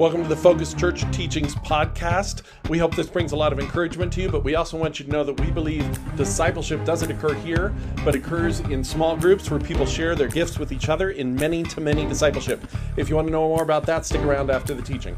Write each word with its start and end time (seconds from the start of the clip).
Welcome 0.00 0.22
to 0.22 0.28
the 0.30 0.36
Focus 0.36 0.72
Church 0.72 1.04
Teachings 1.12 1.54
Podcast. 1.56 2.40
We 2.70 2.78
hope 2.78 2.96
this 2.96 3.10
brings 3.10 3.32
a 3.32 3.36
lot 3.36 3.52
of 3.52 3.60
encouragement 3.60 4.10
to 4.14 4.22
you, 4.22 4.30
but 4.30 4.42
we 4.42 4.54
also 4.54 4.78
want 4.78 4.98
you 4.98 5.04
to 5.04 5.12
know 5.12 5.22
that 5.24 5.38
we 5.38 5.50
believe 5.50 6.16
discipleship 6.16 6.86
doesn't 6.86 7.10
occur 7.10 7.34
here, 7.34 7.74
but 8.02 8.14
occurs 8.14 8.60
in 8.60 8.82
small 8.82 9.14
groups 9.14 9.50
where 9.50 9.60
people 9.60 9.84
share 9.84 10.14
their 10.14 10.28
gifts 10.28 10.58
with 10.58 10.72
each 10.72 10.88
other 10.88 11.10
in 11.10 11.34
many 11.34 11.62
to 11.64 11.82
many 11.82 12.06
discipleship. 12.06 12.66
If 12.96 13.10
you 13.10 13.16
want 13.16 13.28
to 13.28 13.30
know 13.30 13.46
more 13.46 13.62
about 13.62 13.84
that, 13.84 14.06
stick 14.06 14.22
around 14.22 14.50
after 14.50 14.72
the 14.72 14.80
teaching. 14.80 15.14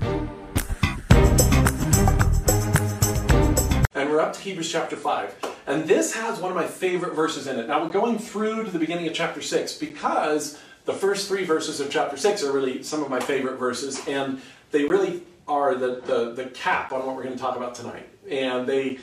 And 3.94 4.10
we're 4.10 4.20
up 4.20 4.32
to 4.32 4.40
Hebrews 4.40 4.72
chapter 4.72 4.96
5. 4.96 5.36
And 5.68 5.84
this 5.84 6.12
has 6.14 6.40
one 6.40 6.50
of 6.50 6.56
my 6.56 6.66
favorite 6.66 7.14
verses 7.14 7.46
in 7.46 7.56
it. 7.60 7.68
Now, 7.68 7.84
we're 7.84 7.88
going 7.88 8.18
through 8.18 8.64
to 8.64 8.70
the 8.72 8.80
beginning 8.80 9.06
of 9.06 9.14
chapter 9.14 9.42
6 9.42 9.78
because 9.78 10.58
the 10.86 10.92
first 10.92 11.28
three 11.28 11.44
verses 11.44 11.78
of 11.78 11.88
chapter 11.88 12.16
6 12.16 12.42
are 12.42 12.50
really 12.50 12.82
some 12.82 13.04
of 13.04 13.08
my 13.08 13.20
favorite 13.20 13.58
verses. 13.58 14.04
And 14.08 14.40
they 14.72 14.84
really 14.86 15.22
are 15.46 15.74
the, 15.74 16.02
the, 16.04 16.32
the 16.32 16.46
cap 16.50 16.92
on 16.92 17.06
what 17.06 17.14
we're 17.14 17.22
going 17.22 17.36
to 17.36 17.40
talk 17.40 17.56
about 17.56 17.74
tonight. 17.74 18.08
And 18.28 18.66
they, 18.66 18.98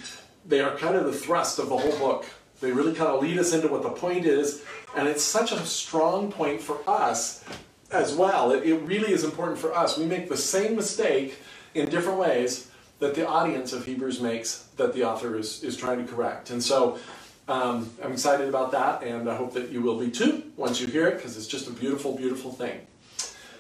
they 0.46 0.62
are 0.62 0.76
kind 0.78 0.96
of 0.96 1.06
the 1.06 1.14
thrust 1.14 1.60
of 1.60 1.70
the 1.70 1.78
whole 1.78 1.98
book. 1.98 2.26
They 2.60 2.72
really 2.72 2.94
kind 2.94 3.10
of 3.10 3.22
lead 3.22 3.38
us 3.38 3.54
into 3.54 3.68
what 3.70 3.84
the 3.84 3.90
point 3.90 4.26
is. 4.26 4.64
And 4.96 5.08
it's 5.08 5.24
such 5.24 5.52
a 5.52 5.66
strong 5.66 6.32
point 6.32 6.62
for 6.62 6.78
us 6.88 7.44
as 7.92 8.14
well. 8.14 8.52
It, 8.52 8.64
it 8.66 8.76
really 8.76 9.14
is 9.14 9.24
important 9.24 9.58
for 9.58 9.76
us. 9.76 9.98
We 9.98 10.06
make 10.06 10.28
the 10.28 10.38
same 10.38 10.76
mistake 10.76 11.38
in 11.74 11.90
different 11.90 12.20
ways 12.20 12.70
that 13.00 13.16
the 13.16 13.28
audience 13.28 13.72
of 13.72 13.86
Hebrews 13.86 14.20
makes 14.20 14.68
that 14.76 14.94
the 14.94 15.06
author 15.06 15.38
is, 15.38 15.64
is 15.64 15.78
trying 15.78 16.06
to 16.06 16.12
correct. 16.12 16.50
And 16.50 16.62
so 16.62 17.00
um, 17.48 17.90
I'm 18.04 18.12
excited 18.12 18.48
about 18.50 18.72
that, 18.74 19.04
and 19.04 19.30
I 19.30 19.36
hope 19.36 19.54
that 19.54 19.70
you 19.70 19.82
will 19.82 19.98
be 19.98 20.12
too 20.12 20.44
once 20.58 20.82
you 20.82 20.88
hear 20.88 21.08
it, 21.08 21.16
because 21.16 21.38
it's 21.38 21.48
just 21.48 21.68
a 21.68 21.72
beautiful, 21.72 22.16
beautiful 22.16 22.52
thing. 22.52 22.86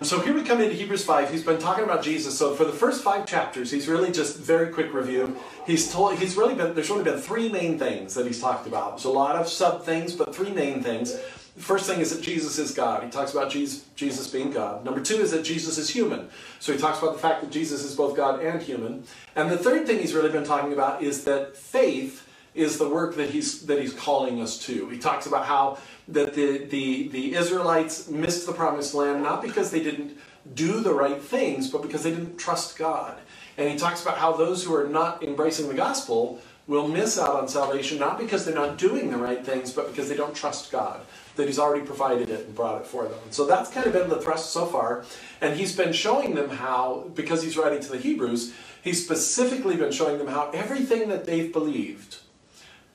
So 0.01 0.21
here 0.21 0.33
we 0.33 0.43
come 0.43 0.61
into 0.61 0.75
Hebrews 0.75 1.03
5. 1.03 1.29
He's 1.29 1.43
been 1.43 1.59
talking 1.59 1.83
about 1.83 2.01
Jesus. 2.01 2.37
So 2.37 2.55
for 2.55 2.63
the 2.63 2.71
first 2.71 3.03
five 3.03 3.25
chapters, 3.25 3.69
he's 3.69 3.89
really 3.89 4.13
just 4.13 4.37
very 4.37 4.71
quick 4.71 4.93
review. 4.93 5.35
He's 5.67 5.91
told 5.91 6.17
he's 6.17 6.37
really 6.37 6.55
been 6.55 6.73
there's 6.73 6.89
really 6.89 7.03
been 7.03 7.19
three 7.19 7.49
main 7.49 7.77
things 7.77 8.13
that 8.13 8.25
he's 8.25 8.39
talked 8.39 8.65
about. 8.65 8.91
There's 8.91 9.03
a 9.03 9.09
lot 9.09 9.35
of 9.35 9.49
sub 9.49 9.83
things, 9.83 10.15
but 10.15 10.33
three 10.33 10.51
main 10.51 10.81
things. 10.81 11.11
The 11.11 11.63
first 11.63 11.85
thing 11.85 11.99
is 11.99 12.15
that 12.15 12.23
Jesus 12.23 12.57
is 12.57 12.71
God. 12.73 13.03
He 13.03 13.09
talks 13.09 13.33
about 13.33 13.51
Jesus, 13.51 13.83
Jesus 13.95 14.29
being 14.29 14.51
God. 14.51 14.85
Number 14.85 15.01
two 15.01 15.15
is 15.15 15.31
that 15.31 15.43
Jesus 15.43 15.77
is 15.77 15.89
human. 15.89 16.29
So 16.61 16.71
he 16.71 16.79
talks 16.79 16.99
about 16.99 17.11
the 17.11 17.19
fact 17.19 17.41
that 17.41 17.51
Jesus 17.51 17.83
is 17.83 17.93
both 17.93 18.15
God 18.15 18.41
and 18.41 18.61
human. 18.61 19.03
And 19.35 19.51
the 19.51 19.57
third 19.57 19.85
thing 19.85 19.99
he's 19.99 20.13
really 20.13 20.31
been 20.31 20.45
talking 20.45 20.71
about 20.71 21.03
is 21.03 21.25
that 21.25 21.57
faith 21.57 22.25
is 22.55 22.77
the 22.77 22.89
work 22.89 23.15
that 23.15 23.29
he's 23.29 23.63
that 23.63 23.81
he's 23.81 23.93
calling 23.93 24.41
us 24.41 24.57
to. 24.65 24.87
He 24.89 24.97
talks 24.97 25.25
about 25.25 25.45
how 25.45 25.77
that 26.11 26.33
the, 26.33 26.59
the, 26.65 27.07
the 27.09 27.35
Israelites 27.35 28.09
missed 28.09 28.45
the 28.45 28.53
promised 28.53 28.93
land 28.93 29.23
not 29.23 29.41
because 29.41 29.71
they 29.71 29.83
didn't 29.83 30.17
do 30.53 30.79
the 30.79 30.93
right 30.93 31.21
things, 31.21 31.69
but 31.69 31.81
because 31.81 32.03
they 32.03 32.11
didn't 32.11 32.37
trust 32.37 32.77
God. 32.77 33.17
And 33.57 33.69
he 33.69 33.77
talks 33.77 34.01
about 34.01 34.17
how 34.17 34.33
those 34.33 34.63
who 34.63 34.73
are 34.73 34.87
not 34.87 35.21
embracing 35.21 35.67
the 35.67 35.73
gospel 35.73 36.41
will 36.69 36.87
miss 36.87 37.17
out 37.17 37.35
on 37.35 37.47
salvation 37.47 37.97
not 37.97 38.19
because 38.19 38.45
they're 38.45 38.53
not 38.53 38.77
doing 38.77 39.09
the 39.09 39.17
right 39.17 39.43
things, 39.43 39.73
but 39.73 39.89
because 39.89 40.07
they 40.07 40.15
don't 40.15 40.35
trust 40.35 40.71
God, 40.71 41.01
that 41.35 41.47
He's 41.47 41.57
already 41.57 41.83
provided 41.83 42.29
it 42.29 42.45
and 42.45 42.55
brought 42.55 42.81
it 42.81 42.87
for 42.87 43.05
them. 43.05 43.19
So 43.31 43.47
that's 43.47 43.71
kind 43.71 43.87
of 43.87 43.93
been 43.93 44.07
the 44.07 44.21
thrust 44.21 44.51
so 44.51 44.67
far. 44.67 45.03
And 45.41 45.57
He's 45.57 45.75
been 45.75 45.91
showing 45.91 46.35
them 46.35 46.49
how, 46.49 47.11
because 47.15 47.41
He's 47.41 47.57
writing 47.57 47.81
to 47.81 47.89
the 47.89 47.97
Hebrews, 47.97 48.53
He's 48.83 49.03
specifically 49.03 49.75
been 49.77 49.91
showing 49.91 50.19
them 50.19 50.27
how 50.27 50.51
everything 50.51 51.09
that 51.09 51.25
they've 51.25 51.51
believed, 51.51 52.17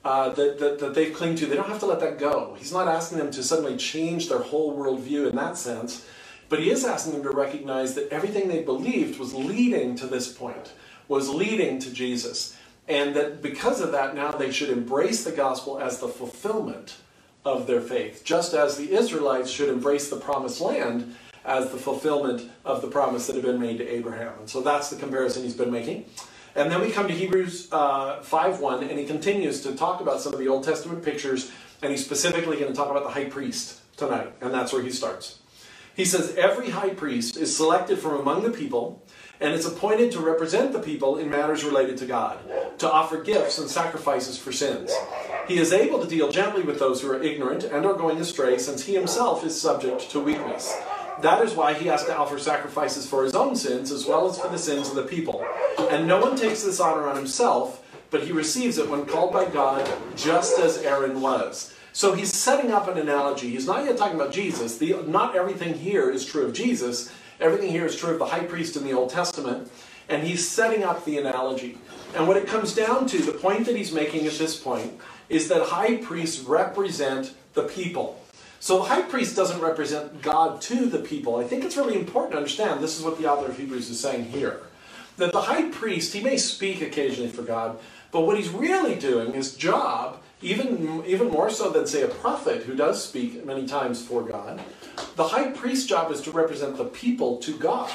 uh, 0.05 0.29
that, 0.29 0.59
that, 0.59 0.77
that 0.77 0.93
they've 0.93 1.15
clinged 1.15 1.39
to, 1.39 1.47
they 1.47 1.55
don't 1.55 1.67
have 1.67 1.79
to 1.79 1.87
let 1.87 1.99
that 1.99 2.19
go. 2.19 2.55
He's 2.59 2.71
not 2.71 2.87
asking 2.87 3.17
them 3.17 3.31
to 3.31 3.43
suddenly 3.43 3.75
change 3.75 4.29
their 4.29 4.39
whole 4.39 4.77
worldview 4.77 5.27
in 5.27 5.35
that 5.35 5.57
sense, 5.57 6.05
but 6.47 6.59
he 6.59 6.69
is 6.69 6.85
asking 6.85 7.13
them 7.13 7.23
to 7.23 7.31
recognize 7.31 7.95
that 7.95 8.09
everything 8.09 8.47
they 8.47 8.61
believed 8.61 9.19
was 9.19 9.33
leading 9.33 9.95
to 9.95 10.05
this 10.05 10.31
point, 10.31 10.73
was 11.07 11.27
leading 11.27 11.79
to 11.79 11.91
Jesus. 11.91 12.55
And 12.87 13.15
that 13.15 13.41
because 13.41 13.81
of 13.81 13.91
that, 13.93 14.13
now 14.13 14.31
they 14.31 14.51
should 14.51 14.69
embrace 14.69 15.23
the 15.23 15.31
gospel 15.31 15.79
as 15.79 15.99
the 15.99 16.07
fulfillment 16.07 16.97
of 17.43 17.65
their 17.65 17.81
faith, 17.81 18.23
just 18.23 18.53
as 18.53 18.77
the 18.77 18.91
Israelites 18.93 19.49
should 19.49 19.69
embrace 19.69 20.09
the 20.11 20.17
promised 20.17 20.61
land 20.61 21.15
as 21.43 21.71
the 21.71 21.77
fulfillment 21.77 22.51
of 22.63 22.83
the 22.83 22.87
promise 22.87 23.25
that 23.25 23.35
had 23.35 23.45
been 23.45 23.59
made 23.59 23.79
to 23.79 23.87
Abraham. 23.87 24.33
And 24.39 24.49
so 24.49 24.61
that's 24.61 24.91
the 24.91 24.97
comparison 24.97 25.41
he's 25.43 25.55
been 25.55 25.71
making. 25.71 26.05
And 26.55 26.71
then 26.71 26.79
we 26.79 26.89
come 26.89 27.07
to 27.07 27.13
Hebrews 27.13 27.67
uh, 27.71 28.21
5.1, 28.21 28.89
and 28.89 28.97
he 28.97 29.05
continues 29.05 29.61
to 29.63 29.75
talk 29.75 29.99
about 29.99 30.21
some 30.21 30.31
of 30.33 30.39
the 30.39 30.47
Old 30.47 30.63
Testament 30.63 31.03
pictures, 31.03 31.51
and 31.81 31.91
he's 31.91 32.03
specifically 32.03 32.55
going 32.57 32.71
to 32.71 32.75
talk 32.75 32.89
about 32.89 33.03
the 33.03 33.09
high 33.09 33.25
priest 33.25 33.81
tonight, 33.97 34.31
and 34.39 34.53
that's 34.53 34.71
where 34.71 34.81
he 34.81 34.89
starts. 34.89 35.39
He 35.95 36.05
says, 36.05 36.33
Every 36.35 36.69
high 36.69 36.91
priest 36.91 37.35
is 37.35 37.55
selected 37.55 37.99
from 37.99 38.13
among 38.13 38.43
the 38.43 38.51
people, 38.51 39.03
and 39.41 39.53
is 39.53 39.65
appointed 39.65 40.13
to 40.13 40.21
represent 40.21 40.71
the 40.71 40.79
people 40.79 41.17
in 41.17 41.29
matters 41.29 41.65
related 41.65 41.97
to 41.97 42.05
God, 42.05 42.39
to 42.79 42.89
offer 42.89 43.21
gifts 43.21 43.57
and 43.57 43.69
sacrifices 43.69 44.37
for 44.37 44.53
sins. 44.53 44.93
He 45.49 45.57
is 45.57 45.73
able 45.73 46.01
to 46.01 46.07
deal 46.07 46.31
gently 46.31 46.63
with 46.63 46.79
those 46.79 47.01
who 47.01 47.11
are 47.11 47.21
ignorant 47.21 47.65
and 47.65 47.85
are 47.85 47.93
going 47.95 48.17
astray, 48.17 48.57
since 48.59 48.85
he 48.85 48.93
himself 48.93 49.45
is 49.45 49.59
subject 49.59 50.09
to 50.11 50.21
weakness. 50.21 50.73
That 51.21 51.43
is 51.43 51.53
why 51.53 51.73
he 51.73 51.87
has 51.87 52.03
to 52.05 52.15
offer 52.15 52.37
sacrifices 52.37 53.07
for 53.07 53.23
his 53.23 53.35
own 53.35 53.55
sins 53.55 53.91
as 53.91 54.05
well 54.05 54.29
as 54.29 54.39
for 54.39 54.49
the 54.49 54.57
sins 54.57 54.89
of 54.89 54.95
the 54.95 55.03
people. 55.03 55.45
And 55.77 56.07
no 56.07 56.19
one 56.19 56.35
takes 56.35 56.63
this 56.63 56.79
honor 56.79 57.07
on 57.07 57.15
himself, 57.15 57.85
but 58.09 58.23
he 58.23 58.31
receives 58.31 58.77
it 58.77 58.89
when 58.89 59.05
called 59.05 59.33
by 59.33 59.45
God, 59.45 59.89
just 60.15 60.59
as 60.59 60.77
Aaron 60.77 61.21
was. 61.21 61.73
So 61.93 62.13
he's 62.13 62.33
setting 62.33 62.71
up 62.71 62.87
an 62.87 62.97
analogy. 62.97 63.49
He's 63.49 63.65
not 63.65 63.85
yet 63.85 63.97
talking 63.97 64.15
about 64.15 64.33
Jesus. 64.33 64.77
The, 64.77 65.01
not 65.07 65.35
everything 65.35 65.73
here 65.73 66.09
is 66.09 66.25
true 66.25 66.45
of 66.45 66.53
Jesus. 66.53 67.11
Everything 67.39 67.69
here 67.69 67.85
is 67.85 67.95
true 67.95 68.11
of 68.11 68.19
the 68.19 68.25
high 68.25 68.43
priest 68.43 68.75
in 68.75 68.83
the 68.83 68.93
Old 68.93 69.09
Testament. 69.09 69.71
And 70.09 70.23
he's 70.23 70.47
setting 70.47 70.83
up 70.83 71.05
the 71.05 71.17
analogy. 71.17 71.77
And 72.15 72.27
what 72.27 72.37
it 72.37 72.47
comes 72.47 72.75
down 72.75 73.07
to, 73.07 73.17
the 73.17 73.31
point 73.31 73.65
that 73.65 73.75
he's 73.75 73.91
making 73.91 74.25
at 74.27 74.33
this 74.33 74.59
point, 74.59 74.99
is 75.29 75.47
that 75.47 75.63
high 75.67 75.97
priests 75.97 76.41
represent 76.41 77.33
the 77.53 77.63
people. 77.63 78.21
So 78.59 78.79
the 78.79 78.85
high 78.85 79.01
priest 79.01 79.35
doesn't 79.35 79.61
represent 79.61 80.21
God 80.21 80.61
to 80.63 80.87
the 80.87 80.99
people. 80.99 81.37
I 81.37 81.43
think 81.43 81.63
it's 81.63 81.77
really 81.77 81.97
important 81.97 82.31
to 82.33 82.37
understand 82.37 82.81
this 82.81 82.97
is 82.97 83.05
what 83.05 83.17
the 83.17 83.31
author 83.31 83.47
of 83.49 83.57
Hebrews 83.57 83.89
is 83.89 83.99
saying 83.99 84.25
here. 84.25 84.61
That 85.17 85.31
the 85.31 85.41
high 85.41 85.69
priest, 85.69 86.13
he 86.13 86.21
may 86.21 86.37
speak 86.37 86.81
occasionally 86.81 87.29
for 87.29 87.41
God, 87.41 87.79
but 88.11 88.21
what 88.21 88.37
he's 88.37 88.49
really 88.49 88.95
doing, 88.95 89.33
his 89.33 89.55
job, 89.55 90.21
even, 90.41 91.03
even 91.05 91.29
more 91.29 91.49
so 91.49 91.69
than, 91.69 91.87
say, 91.87 92.03
a 92.03 92.07
prophet 92.07 92.63
who 92.63 92.75
does 92.75 93.03
speak 93.03 93.45
many 93.45 93.65
times 93.65 94.05
for 94.05 94.21
God, 94.21 94.61
the 95.15 95.29
high 95.29 95.51
priest's 95.51 95.85
job 95.85 96.11
is 96.11 96.21
to 96.21 96.31
represent 96.31 96.77
the 96.77 96.85
people 96.85 97.37
to 97.37 97.57
God. 97.57 97.91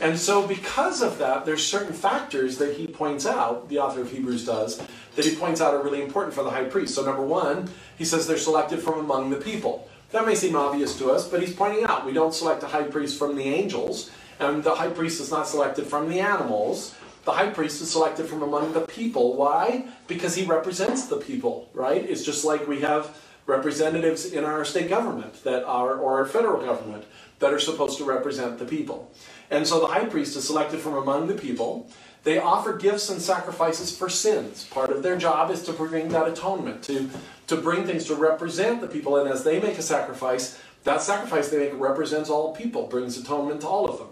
And 0.00 0.18
so, 0.18 0.46
because 0.46 1.02
of 1.02 1.18
that, 1.18 1.44
there's 1.44 1.64
certain 1.64 1.92
factors 1.92 2.56
that 2.56 2.76
he 2.76 2.86
points 2.86 3.26
out, 3.26 3.68
the 3.68 3.78
author 3.78 4.00
of 4.00 4.10
Hebrews 4.10 4.46
does, 4.46 4.82
that 5.14 5.26
he 5.26 5.36
points 5.36 5.60
out 5.60 5.74
are 5.74 5.82
really 5.82 6.02
important 6.02 6.34
for 6.34 6.42
the 6.42 6.50
high 6.50 6.64
priest. 6.64 6.94
So, 6.94 7.04
number 7.04 7.24
one, 7.24 7.68
he 7.98 8.06
says 8.06 8.26
they're 8.26 8.38
selected 8.38 8.80
from 8.80 8.98
among 8.98 9.28
the 9.28 9.36
people. 9.36 9.90
That 10.12 10.26
may 10.26 10.34
seem 10.34 10.56
obvious 10.56 10.96
to 10.98 11.10
us, 11.10 11.28
but 11.28 11.40
he's 11.40 11.54
pointing 11.54 11.84
out 11.84 12.06
we 12.06 12.14
don't 12.14 12.34
select 12.34 12.62
a 12.62 12.66
high 12.66 12.84
priest 12.84 13.18
from 13.18 13.36
the 13.36 13.44
angels, 13.44 14.10
and 14.40 14.64
the 14.64 14.74
high 14.74 14.90
priest 14.90 15.20
is 15.20 15.30
not 15.30 15.46
selected 15.46 15.86
from 15.86 16.08
the 16.08 16.20
animals. 16.20 16.94
The 17.24 17.32
high 17.32 17.50
priest 17.50 17.82
is 17.82 17.90
selected 17.90 18.26
from 18.26 18.42
among 18.42 18.72
the 18.72 18.80
people. 18.80 19.36
Why? 19.36 19.86
Because 20.08 20.34
he 20.34 20.44
represents 20.46 21.06
the 21.06 21.18
people, 21.18 21.68
right? 21.74 22.02
It's 22.02 22.24
just 22.24 22.44
like 22.44 22.66
we 22.66 22.80
have 22.80 23.16
representatives 23.46 24.24
in 24.24 24.44
our 24.44 24.64
state 24.64 24.88
government 24.88 25.44
that 25.44 25.64
are, 25.64 25.96
or 25.96 26.18
our 26.18 26.24
federal 26.24 26.64
government 26.64 27.04
that 27.40 27.52
are 27.52 27.60
supposed 27.60 27.98
to 27.98 28.04
represent 28.04 28.58
the 28.58 28.64
people. 28.64 29.12
And 29.50 29.66
so 29.66 29.80
the 29.80 29.88
high 29.88 30.06
priest 30.06 30.36
is 30.36 30.46
selected 30.46 30.80
from 30.80 30.94
among 30.94 31.26
the 31.26 31.34
people. 31.34 31.90
They 32.22 32.38
offer 32.38 32.74
gifts 32.74 33.10
and 33.10 33.20
sacrifices 33.20 33.96
for 33.96 34.08
sins. 34.08 34.64
Part 34.64 34.90
of 34.90 35.02
their 35.02 35.16
job 35.16 35.50
is 35.50 35.62
to 35.64 35.72
bring 35.72 36.08
that 36.10 36.28
atonement, 36.28 36.82
to, 36.84 37.10
to 37.46 37.56
bring 37.56 37.84
things 37.84 38.06
to 38.06 38.14
represent 38.14 38.80
the 38.80 38.86
people. 38.86 39.16
And 39.16 39.28
as 39.28 39.42
they 39.44 39.60
make 39.60 39.78
a 39.78 39.82
sacrifice, 39.82 40.58
that 40.84 41.02
sacrifice 41.02 41.48
they 41.48 41.58
make 41.58 41.80
represents 41.80 42.30
all 42.30 42.54
people, 42.54 42.86
brings 42.86 43.18
atonement 43.18 43.62
to 43.62 43.66
all 43.66 43.88
of 43.88 43.98
them. 43.98 44.08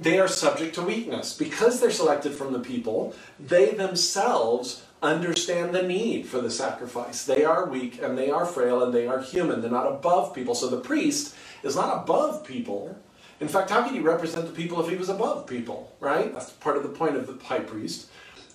They 0.00 0.18
are 0.18 0.28
subject 0.28 0.74
to 0.76 0.82
weakness. 0.82 1.34
Because 1.36 1.80
they're 1.80 1.90
selected 1.90 2.32
from 2.34 2.52
the 2.52 2.60
people, 2.60 3.14
they 3.40 3.72
themselves 3.72 4.84
understand 5.02 5.74
the 5.74 5.82
need 5.82 6.26
for 6.26 6.40
the 6.40 6.50
sacrifice. 6.50 7.24
They 7.24 7.44
are 7.44 7.66
weak 7.66 8.00
and 8.02 8.18
they 8.18 8.30
are 8.30 8.46
frail 8.46 8.82
and 8.82 8.92
they 8.92 9.06
are 9.06 9.20
human. 9.20 9.60
They're 9.60 9.70
not 9.70 9.86
above 9.86 10.34
people. 10.34 10.54
So 10.54 10.68
the 10.68 10.80
priest 10.80 11.34
is 11.62 11.76
not 11.76 12.02
above 12.02 12.44
people 12.44 12.96
in 13.40 13.48
fact, 13.48 13.70
how 13.70 13.82
could 13.82 13.92
he 13.92 14.00
represent 14.00 14.46
the 14.46 14.52
people 14.52 14.80
if 14.82 14.90
he 14.90 14.96
was 14.96 15.08
above 15.08 15.46
people, 15.46 15.92
right? 16.00 16.32
That's 16.32 16.50
part 16.50 16.76
of 16.76 16.82
the 16.82 16.88
point 16.88 17.16
of 17.16 17.26
the 17.26 17.44
high 17.44 17.60
priest. 17.60 18.08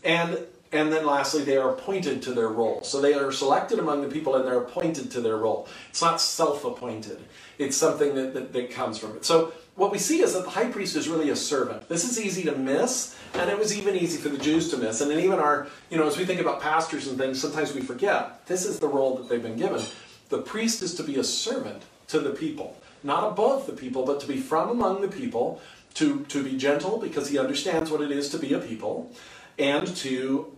And 0.03 0.45
and 0.71 0.91
then 0.91 1.05
lastly, 1.05 1.43
they 1.43 1.57
are 1.57 1.69
appointed 1.69 2.23
to 2.23 2.33
their 2.33 2.49
role. 2.49 2.81
So 2.81 2.99
they 2.99 3.13
are 3.13 3.31
selected 3.31 3.77
among 3.77 4.01
the 4.01 4.07
people 4.07 4.35
and 4.35 4.43
they're 4.43 4.57
appointed 4.57 5.11
to 5.11 5.21
their 5.21 5.37
role. 5.37 5.67
It's 5.89 6.01
not 6.01 6.19
self-appointed. 6.19 7.19
It's 7.57 7.77
something 7.77 8.15
that, 8.15 8.33
that, 8.33 8.53
that 8.53 8.71
comes 8.71 8.97
from 8.97 9.15
it. 9.15 9.25
So 9.25 9.53
what 9.75 9.91
we 9.91 9.97
see 9.97 10.21
is 10.21 10.33
that 10.33 10.43
the 10.43 10.49
high 10.49 10.69
priest 10.69 10.95
is 10.95 11.07
really 11.07 11.29
a 11.29 11.35
servant. 11.35 11.87
This 11.89 12.03
is 12.03 12.19
easy 12.19 12.43
to 12.43 12.55
miss, 12.55 13.15
and 13.33 13.49
it 13.49 13.57
was 13.57 13.77
even 13.77 13.95
easy 13.95 14.19
for 14.19 14.29
the 14.29 14.37
Jews 14.37 14.69
to 14.71 14.77
miss. 14.77 15.01
And 15.01 15.11
even 15.11 15.39
our, 15.39 15.67
you 15.89 15.97
know, 15.97 16.07
as 16.07 16.17
we 16.17 16.25
think 16.25 16.41
about 16.41 16.61
pastors 16.61 17.07
and 17.07 17.17
things, 17.17 17.41
sometimes 17.41 17.73
we 17.73 17.81
forget 17.81 18.45
this 18.47 18.65
is 18.65 18.79
the 18.79 18.87
role 18.87 19.17
that 19.17 19.29
they've 19.29 19.41
been 19.41 19.57
given. 19.57 19.81
The 20.29 20.41
priest 20.41 20.81
is 20.81 20.95
to 20.95 21.03
be 21.03 21.17
a 21.17 21.23
servant 21.23 21.83
to 22.07 22.19
the 22.19 22.31
people 22.31 22.77
not 23.03 23.29
above 23.29 23.67
the 23.67 23.73
people, 23.73 24.05
but 24.05 24.19
to 24.21 24.27
be 24.27 24.37
from 24.37 24.69
among 24.69 25.01
the 25.01 25.07
people 25.07 25.61
to, 25.95 26.23
to 26.25 26.43
be 26.43 26.57
gentle 26.57 26.97
because 26.97 27.29
he 27.29 27.37
understands 27.37 27.91
what 27.91 28.01
it 28.01 28.11
is 28.11 28.29
to 28.29 28.39
be 28.39 28.53
a 28.53 28.59
people, 28.59 29.11
and 29.59 29.87
to 29.97 30.55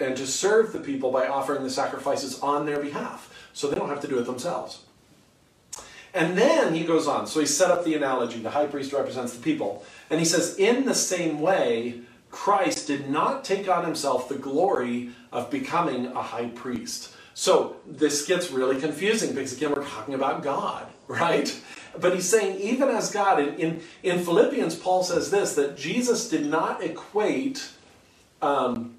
and 0.00 0.16
to 0.16 0.28
serve 0.28 0.72
the 0.72 0.78
people 0.78 1.10
by 1.10 1.26
offering 1.26 1.64
the 1.64 1.70
sacrifices 1.70 2.38
on 2.38 2.66
their 2.66 2.78
behalf, 2.78 3.34
so 3.52 3.66
they 3.66 3.74
don't 3.74 3.88
have 3.88 4.00
to 4.00 4.06
do 4.06 4.16
it 4.20 4.26
themselves. 4.26 4.84
And 6.14 6.36
then 6.36 6.74
he 6.74 6.84
goes 6.84 7.06
on. 7.06 7.26
So 7.26 7.40
he 7.40 7.46
set 7.46 7.70
up 7.70 7.84
the 7.84 7.94
analogy. 7.94 8.40
The 8.40 8.50
high 8.50 8.66
priest 8.66 8.92
represents 8.92 9.34
the 9.34 9.42
people. 9.42 9.84
And 10.10 10.18
he 10.18 10.24
says, 10.24 10.56
in 10.56 10.86
the 10.86 10.94
same 10.94 11.40
way, 11.40 12.00
Christ 12.30 12.86
did 12.86 13.08
not 13.08 13.44
take 13.44 13.68
on 13.68 13.84
himself 13.84 14.28
the 14.28 14.36
glory 14.36 15.10
of 15.32 15.50
becoming 15.50 16.06
a 16.06 16.22
high 16.22 16.48
priest. 16.48 17.14
So 17.34 17.76
this 17.86 18.26
gets 18.26 18.50
really 18.50 18.80
confusing 18.80 19.34
because 19.34 19.56
again, 19.56 19.72
we're 19.72 19.84
talking 19.84 20.14
about 20.14 20.42
God, 20.42 20.86
right? 21.08 21.56
But 22.00 22.14
he's 22.14 22.28
saying, 22.28 22.60
even 22.60 22.88
as 22.88 23.10
God, 23.10 23.40
in, 23.40 23.54
in, 23.54 23.80
in 24.02 24.24
Philippians, 24.24 24.76
Paul 24.76 25.02
says 25.02 25.30
this 25.30 25.54
that 25.54 25.76
Jesus 25.76 26.28
did 26.28 26.46
not 26.46 26.82
equate, 26.82 27.70
um, 28.42 28.96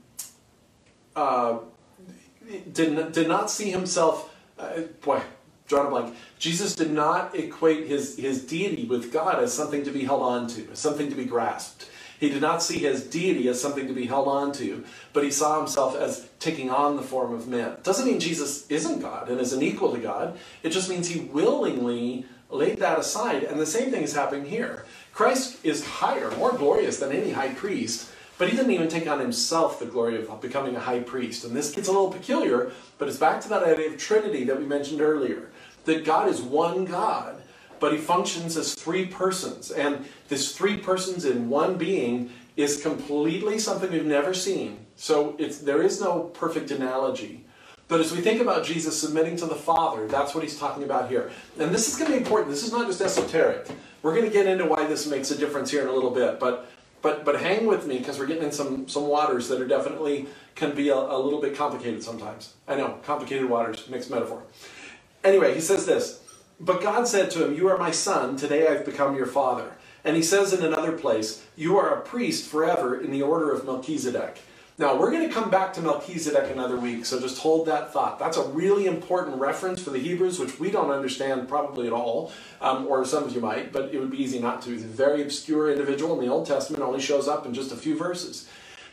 uh, 1.15 1.59
did, 2.71 3.11
did 3.11 3.27
not 3.27 3.51
see 3.51 3.71
himself, 3.71 4.33
uh, 4.57 4.81
boy, 5.01 5.21
drawing 5.69 5.87
a 5.87 5.89
blank. 5.89 6.15
Jesus 6.39 6.75
did 6.75 6.91
not 6.91 7.35
equate 7.35 7.87
his, 7.87 8.17
his 8.17 8.43
deity 8.43 8.85
with 8.85 9.13
God 9.13 9.41
as 9.41 9.53
something 9.53 9.83
to 9.85 9.91
be 9.91 10.03
held 10.03 10.21
on 10.21 10.47
to, 10.47 10.67
as 10.71 10.79
something 10.79 11.09
to 11.09 11.15
be 11.15 11.25
grasped. 11.25 11.89
He 12.19 12.29
did 12.29 12.41
not 12.41 12.61
see 12.61 12.79
his 12.79 13.05
deity 13.05 13.47
as 13.47 13.61
something 13.61 13.87
to 13.87 13.93
be 13.93 14.05
held 14.05 14.27
on 14.27 14.51
to, 14.53 14.83
but 15.13 15.23
he 15.23 15.31
saw 15.31 15.57
himself 15.57 15.95
as 15.95 16.27
taking 16.39 16.69
on 16.69 16.97
the 16.97 17.01
form 17.01 17.33
of 17.33 17.47
man. 17.47 17.77
Doesn't 17.83 18.05
mean 18.05 18.19
Jesus 18.19 18.69
isn't 18.69 18.99
God 18.99 19.29
and 19.29 19.39
isn't 19.39 19.63
equal 19.63 19.93
to 19.93 19.99
God. 19.99 20.37
It 20.61 20.71
just 20.71 20.89
means 20.89 21.07
he 21.07 21.21
willingly 21.21 22.25
laid 22.49 22.79
that 22.79 22.99
aside. 22.99 23.43
And 23.43 23.59
the 23.59 23.65
same 23.65 23.89
thing 23.89 24.03
is 24.03 24.13
happening 24.13 24.45
here. 24.45 24.85
Christ 25.13 25.63
is 25.63 25.85
higher, 25.85 26.31
more 26.31 26.51
glorious 26.51 26.99
than 26.99 27.13
any 27.13 27.31
high 27.31 27.53
priest, 27.53 28.11
but 28.37 28.49
he 28.49 28.55
didn't 28.55 28.71
even 28.71 28.87
take 28.87 29.07
on 29.07 29.19
himself 29.19 29.79
the 29.79 29.85
glory 29.85 30.15
of 30.15 30.41
becoming 30.41 30.75
a 30.75 30.79
high 30.79 31.01
priest. 31.01 31.45
And 31.45 31.55
this 31.55 31.71
gets 31.71 31.87
a 31.87 31.91
little 31.91 32.11
peculiar, 32.11 32.71
but 32.97 33.07
it's 33.07 33.17
back 33.17 33.39
to 33.41 33.49
that 33.49 33.63
idea 33.63 33.89
of 33.89 33.97
Trinity 33.97 34.43
that 34.45 34.57
we 34.57 34.65
mentioned 34.65 35.01
earlier. 35.01 35.49
That 35.89 36.05
God 36.05 36.29
is 36.29 36.39
one 36.39 36.85
God, 36.85 37.41
but 37.79 37.93
he 37.93 37.97
functions 37.97 38.55
as 38.57 38.75
three 38.75 39.07
persons. 39.07 39.71
And 39.71 40.05
this 40.27 40.55
three 40.55 40.77
persons 40.77 41.25
in 41.25 41.49
one 41.49 41.79
being 41.79 42.29
is 42.55 42.79
completely 42.79 43.57
something 43.57 43.91
we've 43.91 44.05
never 44.05 44.35
seen. 44.35 44.85
So 44.95 45.35
there 45.63 45.81
is 45.81 45.99
no 45.99 46.25
perfect 46.25 46.69
analogy. 46.69 47.43
But 47.87 48.01
as 48.01 48.11
we 48.11 48.21
think 48.21 48.39
about 48.39 48.63
Jesus 48.63 49.01
submitting 49.01 49.35
to 49.37 49.47
the 49.47 49.55
Father, 49.55 50.07
that's 50.07 50.35
what 50.35 50.43
he's 50.43 50.59
talking 50.59 50.83
about 50.83 51.09
here. 51.09 51.31
And 51.57 51.73
this 51.73 51.87
is 51.91 51.97
going 51.97 52.11
to 52.11 52.17
be 52.17 52.23
important. 52.23 52.51
This 52.51 52.63
is 52.63 52.71
not 52.71 52.85
just 52.85 53.01
esoteric. 53.01 53.67
We're 54.03 54.13
going 54.13 54.27
to 54.27 54.31
get 54.31 54.45
into 54.45 54.65
why 54.65 54.85
this 54.85 55.07
makes 55.07 55.31
a 55.31 55.37
difference 55.39 55.71
here 55.71 55.81
in 55.81 55.87
a 55.87 55.91
little 55.91 56.11
bit. 56.11 56.39
But 56.39 56.69
but 57.01 57.25
but 57.25 57.41
hang 57.41 57.65
with 57.65 57.87
me 57.87 57.97
because 57.97 58.19
we're 58.19 58.27
getting 58.27 58.43
in 58.43 58.51
some 58.51 58.87
some 58.87 59.07
waters 59.07 59.47
that 59.47 59.59
are 59.59 59.67
definitely 59.67 60.27
can 60.53 60.75
be 60.75 60.89
a, 60.89 60.95
a 60.95 61.17
little 61.17 61.41
bit 61.41 61.55
complicated 61.55 62.03
sometimes. 62.03 62.53
I 62.67 62.75
know, 62.75 62.99
complicated 63.03 63.49
waters, 63.49 63.89
mixed 63.89 64.11
metaphor. 64.11 64.43
Anyway, 65.23 65.53
he 65.53 65.61
says 65.61 65.85
this. 65.85 66.21
But 66.59 66.81
God 66.81 67.07
said 67.07 67.31
to 67.31 67.45
him, 67.45 67.55
You 67.55 67.67
are 67.69 67.77
my 67.77 67.91
son, 67.91 68.35
today 68.35 68.67
I've 68.67 68.85
become 68.85 69.15
your 69.15 69.25
father. 69.25 69.71
And 70.03 70.15
he 70.15 70.23
says 70.23 70.53
in 70.53 70.63
another 70.63 70.93
place, 70.93 71.45
You 71.55 71.77
are 71.77 71.93
a 71.93 72.01
priest 72.01 72.49
forever 72.49 72.99
in 72.99 73.11
the 73.11 73.21
order 73.21 73.51
of 73.51 73.65
Melchizedek. 73.65 74.39
Now, 74.77 74.97
we're 74.97 75.11
going 75.11 75.27
to 75.27 75.33
come 75.33 75.49
back 75.49 75.73
to 75.73 75.81
Melchizedek 75.81 76.51
another 76.51 76.77
week, 76.77 77.05
so 77.05 77.19
just 77.19 77.39
hold 77.39 77.65
that 77.67 77.91
thought. 77.91 78.17
That's 78.17 78.37
a 78.37 78.47
really 78.47 78.85
important 78.85 79.35
reference 79.35 79.83
for 79.83 79.89
the 79.89 79.99
Hebrews, 79.99 80.39
which 80.39 80.57
we 80.57 80.71
don't 80.71 80.89
understand 80.89 81.49
probably 81.49 81.85
at 81.85 81.91
all, 81.91 82.31
um, 82.61 82.87
or 82.87 83.03
some 83.03 83.25
of 83.25 83.35
you 83.35 83.41
might, 83.41 83.73
but 83.73 83.93
it 83.93 83.99
would 83.99 84.09
be 84.09 84.23
easy 84.23 84.39
not 84.39 84.61
to. 84.61 84.69
He's 84.69 84.85
a 84.85 84.87
very 84.87 85.21
obscure 85.21 85.69
individual 85.69 86.17
in 86.17 86.25
the 86.25 86.31
Old 86.31 86.47
Testament, 86.47 86.81
only 86.81 87.01
shows 87.01 87.27
up 87.27 87.45
in 87.45 87.53
just 87.53 87.73
a 87.73 87.75
few 87.75 87.97
verses. 87.97 88.47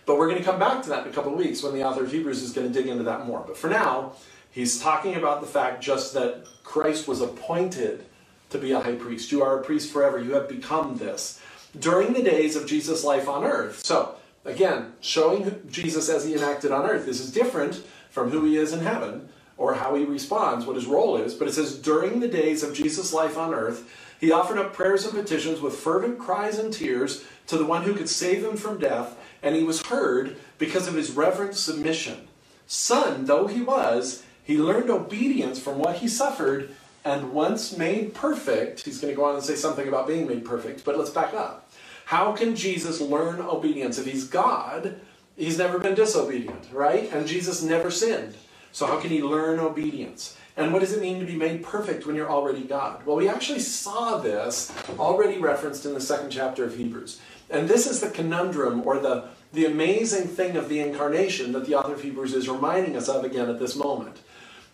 But 0.07 0.19
we're 0.19 0.29
going 0.29 0.39
to 0.41 0.45
come 0.45 0.59
back 0.59 0.83
to 0.83 0.89
that 0.89 1.05
in 1.05 1.13
a 1.13 1.15
couple 1.15 1.33
of 1.33 1.39
weeks 1.39 1.63
when 1.63 1.73
the 1.73 1.85
author 1.85 2.03
of 2.03 2.11
Hebrews 2.11 2.43
is 2.43 2.53
going 2.53 2.67
to 2.67 2.73
dig 2.73 2.89
into 2.89 3.05
that 3.05 3.25
more. 3.25 3.45
But 3.47 3.57
for 3.57 3.71
now, 3.71 4.15
he's 4.57 4.81
talking 4.81 5.15
about 5.17 5.43
the 5.43 5.47
fact 5.47 5.83
just 5.83 6.15
that 6.15 6.47
Christ 6.65 7.07
was 7.07 7.21
appointed 7.21 8.07
to 8.49 8.59
be 8.59 8.73
a 8.73 8.81
high 8.81 8.95
priest. 8.95 9.31
You 9.31 9.43
are 9.43 9.61
a 9.61 9.63
priest 9.63 9.93
forever. 9.93 10.19
You 10.19 10.33
have 10.33 10.49
become 10.49 10.97
this 10.97 11.41
during 11.79 12.15
the 12.15 12.23
days 12.23 12.57
of 12.57 12.67
Jesus' 12.67 13.05
life 13.05 13.29
on 13.29 13.45
earth. 13.45 13.85
So, 13.85 14.15
again, 14.47 14.95
showing 15.01 15.61
Jesus 15.71 16.09
as 16.09 16.25
he 16.25 16.35
enacted 16.35 16.73
on 16.73 16.89
earth. 16.89 17.05
This 17.05 17.21
is 17.21 17.31
different 17.31 17.85
from 18.09 18.31
who 18.31 18.47
he 18.47 18.57
is 18.57 18.73
in 18.73 18.81
heaven 18.81 19.29
or 19.59 19.75
how 19.75 19.95
he 19.95 20.05
responds, 20.05 20.65
what 20.65 20.77
his 20.77 20.87
role 20.87 21.19
is. 21.19 21.35
But 21.35 21.49
it 21.49 21.53
says, 21.53 21.79
during 21.79 22.21
the 22.21 22.29
days 22.29 22.63
of 22.63 22.75
Jesus' 22.75 23.13
life 23.13 23.37
on 23.37 23.53
earth, 23.53 23.91
he 24.19 24.33
offered 24.33 24.57
up 24.57 24.73
prayers 24.73 25.05
and 25.05 25.13
petitions 25.13 25.61
with 25.61 25.77
fervent 25.77 26.19
cries 26.19 26.59
and 26.59 26.73
tears 26.73 27.25
to 27.49 27.59
the 27.59 27.67
one 27.67 27.83
who 27.83 27.95
could 27.95 28.09
save 28.09 28.43
him 28.43 28.57
from 28.57 28.79
death, 28.79 29.19
and 29.43 29.55
he 29.55 29.65
was 29.65 29.83
heard 29.83 30.37
because 30.57 30.89
of 30.89 30.95
his 30.95 31.11
reverent 31.11 31.55
submission. 31.55 32.27
Son 32.67 33.27
though 33.27 33.47
he 33.47 33.61
was, 33.61 34.23
he 34.47 34.59
learned 34.59 34.91
obedience 34.91 35.59
from 35.59 35.81
what 35.81 35.97
he 35.97 36.07
suffered, 36.07 36.71
and 37.05 37.33
once 37.33 37.77
made 37.77 38.15
perfect, 38.15 38.85
he's 38.85 39.01
going 39.01 39.13
to 39.13 39.17
go 39.17 39.25
on 39.25 39.35
and 39.35 39.43
say 39.43 39.57
something 39.57 39.89
about 39.89 40.07
being 40.07 40.29
made 40.29 40.45
perfect, 40.45 40.85
but 40.85 40.97
let's 40.97 41.11
back 41.11 41.35
up. 41.35 41.69
How 42.05 42.31
can 42.31 42.55
Jesus 42.55 43.01
learn 43.01 43.41
obedience? 43.41 43.99
If 43.99 44.07
he's 44.07 44.29
God, 44.29 45.01
he's 45.37 45.59
never 45.59 45.81
been 45.81 45.97
disobedient, 45.97 46.69
right? 46.73 47.13
And 47.13 47.27
Jesus 47.27 47.61
never 47.61 47.91
sinned. 47.91 48.37
So 48.71 48.87
how 48.87 49.01
can 49.01 49.11
he 49.11 49.21
learn 49.21 49.59
obedience? 49.59 50.37
And 50.57 50.73
what 50.73 50.79
does 50.79 50.93
it 50.93 51.03
mean 51.03 51.19
to 51.19 51.27
be 51.27 51.35
made 51.35 51.65
perfect 51.65 52.07
when 52.07 52.15
you're 52.15 52.31
already 52.31 52.63
God? 52.63 53.05
Well, 53.05 53.17
we 53.17 53.29
actually 53.29 53.59
saw 53.59 54.19
this 54.19 54.73
already 54.97 55.39
referenced 55.39 55.87
in 55.87 55.93
the 55.93 56.01
second 56.01 56.31
chapter 56.31 56.63
of 56.63 56.77
Hebrews. 56.77 57.21
And 57.51 57.69
this 57.69 57.89
is 57.89 58.01
the 58.01 58.11
conundrum 58.11 58.87
or 58.87 59.01
the, 59.01 59.25
the 59.53 59.67
amazing 59.67 60.29
thing 60.29 60.57
of 60.57 60.69
the 60.69 60.79
incarnation 60.79 61.51
that 61.51 61.67
the 61.67 61.75
author 61.75 61.95
of 61.95 62.03
Hebrews 62.03 62.33
is 62.33 62.49
reminding 62.49 62.97
us 62.97 63.09
of 63.09 63.25
again 63.25 63.51
at 63.51 63.59
this 63.59 63.75
moment 63.75 64.21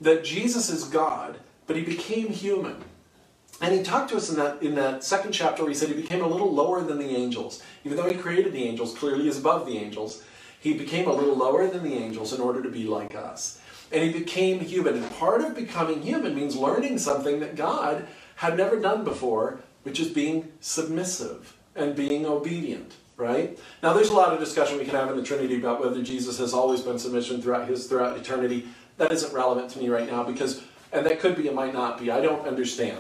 that 0.03 0.25
Jesus 0.25 0.69
is 0.69 0.85
God, 0.85 1.39
but 1.67 1.77
he 1.77 1.83
became 1.83 2.29
human. 2.29 2.77
And 3.61 3.73
he 3.75 3.83
talked 3.83 4.11
to 4.11 4.17
us 4.17 4.29
in 4.29 4.37
that, 4.37 4.63
in 4.63 4.75
that 4.75 5.05
second 5.05 5.33
chapter 5.33 5.63
where 5.63 5.71
he 5.71 5.75
said 5.75 5.89
he 5.89 6.01
became 6.01 6.23
a 6.23 6.27
little 6.27 6.53
lower 6.53 6.83
than 6.83 6.99
the 6.99 7.15
angels. 7.17 7.63
Even 7.85 7.97
though 7.97 8.11
he 8.11 8.17
created 8.17 8.53
the 8.53 8.65
angels, 8.65 8.97
clearly 8.97 9.29
is 9.29 9.39
above 9.39 9.67
the 9.67 9.79
angels, 9.79 10.25
he 10.59 10.75
became 10.75 11.09
a 11.09 11.13
little 11.13 11.37
lower 11.37 11.69
than 11.69 11.85
the 11.85 11.95
angels 11.95 12.33
in 12.33 12.41
order 12.41 12.63
to 12.63 12.69
be 12.69 12.85
like 12.85 13.15
us. 13.15 13.61
And 13.93 14.03
he 14.03 14.11
became 14.11 14.59
human. 14.61 14.97
And 14.97 15.11
part 15.13 15.43
of 15.43 15.55
becoming 15.55 16.03
human 16.03 16.35
means 16.35 16.57
learning 16.57 16.99
something 16.99 17.39
that 17.41 17.55
God 17.55 18.07
had 18.37 18.57
never 18.57 18.81
done 18.81 19.05
before, 19.05 19.61
which 19.85 20.01
is 20.01 20.09
being 20.09 20.51
submissive 20.61 21.57
and 21.77 21.95
being 21.95 22.27
obedient 22.27 22.95
right? 23.17 23.59
Now, 23.83 23.93
there's 23.93 24.09
a 24.09 24.15
lot 24.15 24.33
of 24.33 24.41
discussion 24.41 24.79
we 24.79 24.85
can 24.85 24.95
have 24.95 25.11
in 25.11 25.17
the 25.17 25.23
Trinity 25.23 25.57
about 25.57 25.81
whether 25.81 26.03
Jesus 26.03 26.39
has 26.39 26.53
always 26.53 26.81
been 26.81 26.99
submission 26.99 27.41
throughout 27.41 27.69
his 27.69 27.87
throughout 27.87 28.17
eternity 28.17 28.67
that 28.99 29.13
isn't 29.13 29.33
relevant 29.33 29.71
to 29.71 29.79
me 29.79 29.89
right 29.89 30.11
now 30.11 30.23
because, 30.23 30.63
and 30.93 31.05
that 31.07 31.21
could 31.21 31.37
be, 31.37 31.49
it 31.49 31.55
might 31.55 31.73
not 31.73 31.99
be. 31.99 32.11
I 32.11 32.21
don't 32.21 32.47
understand. 32.47 32.99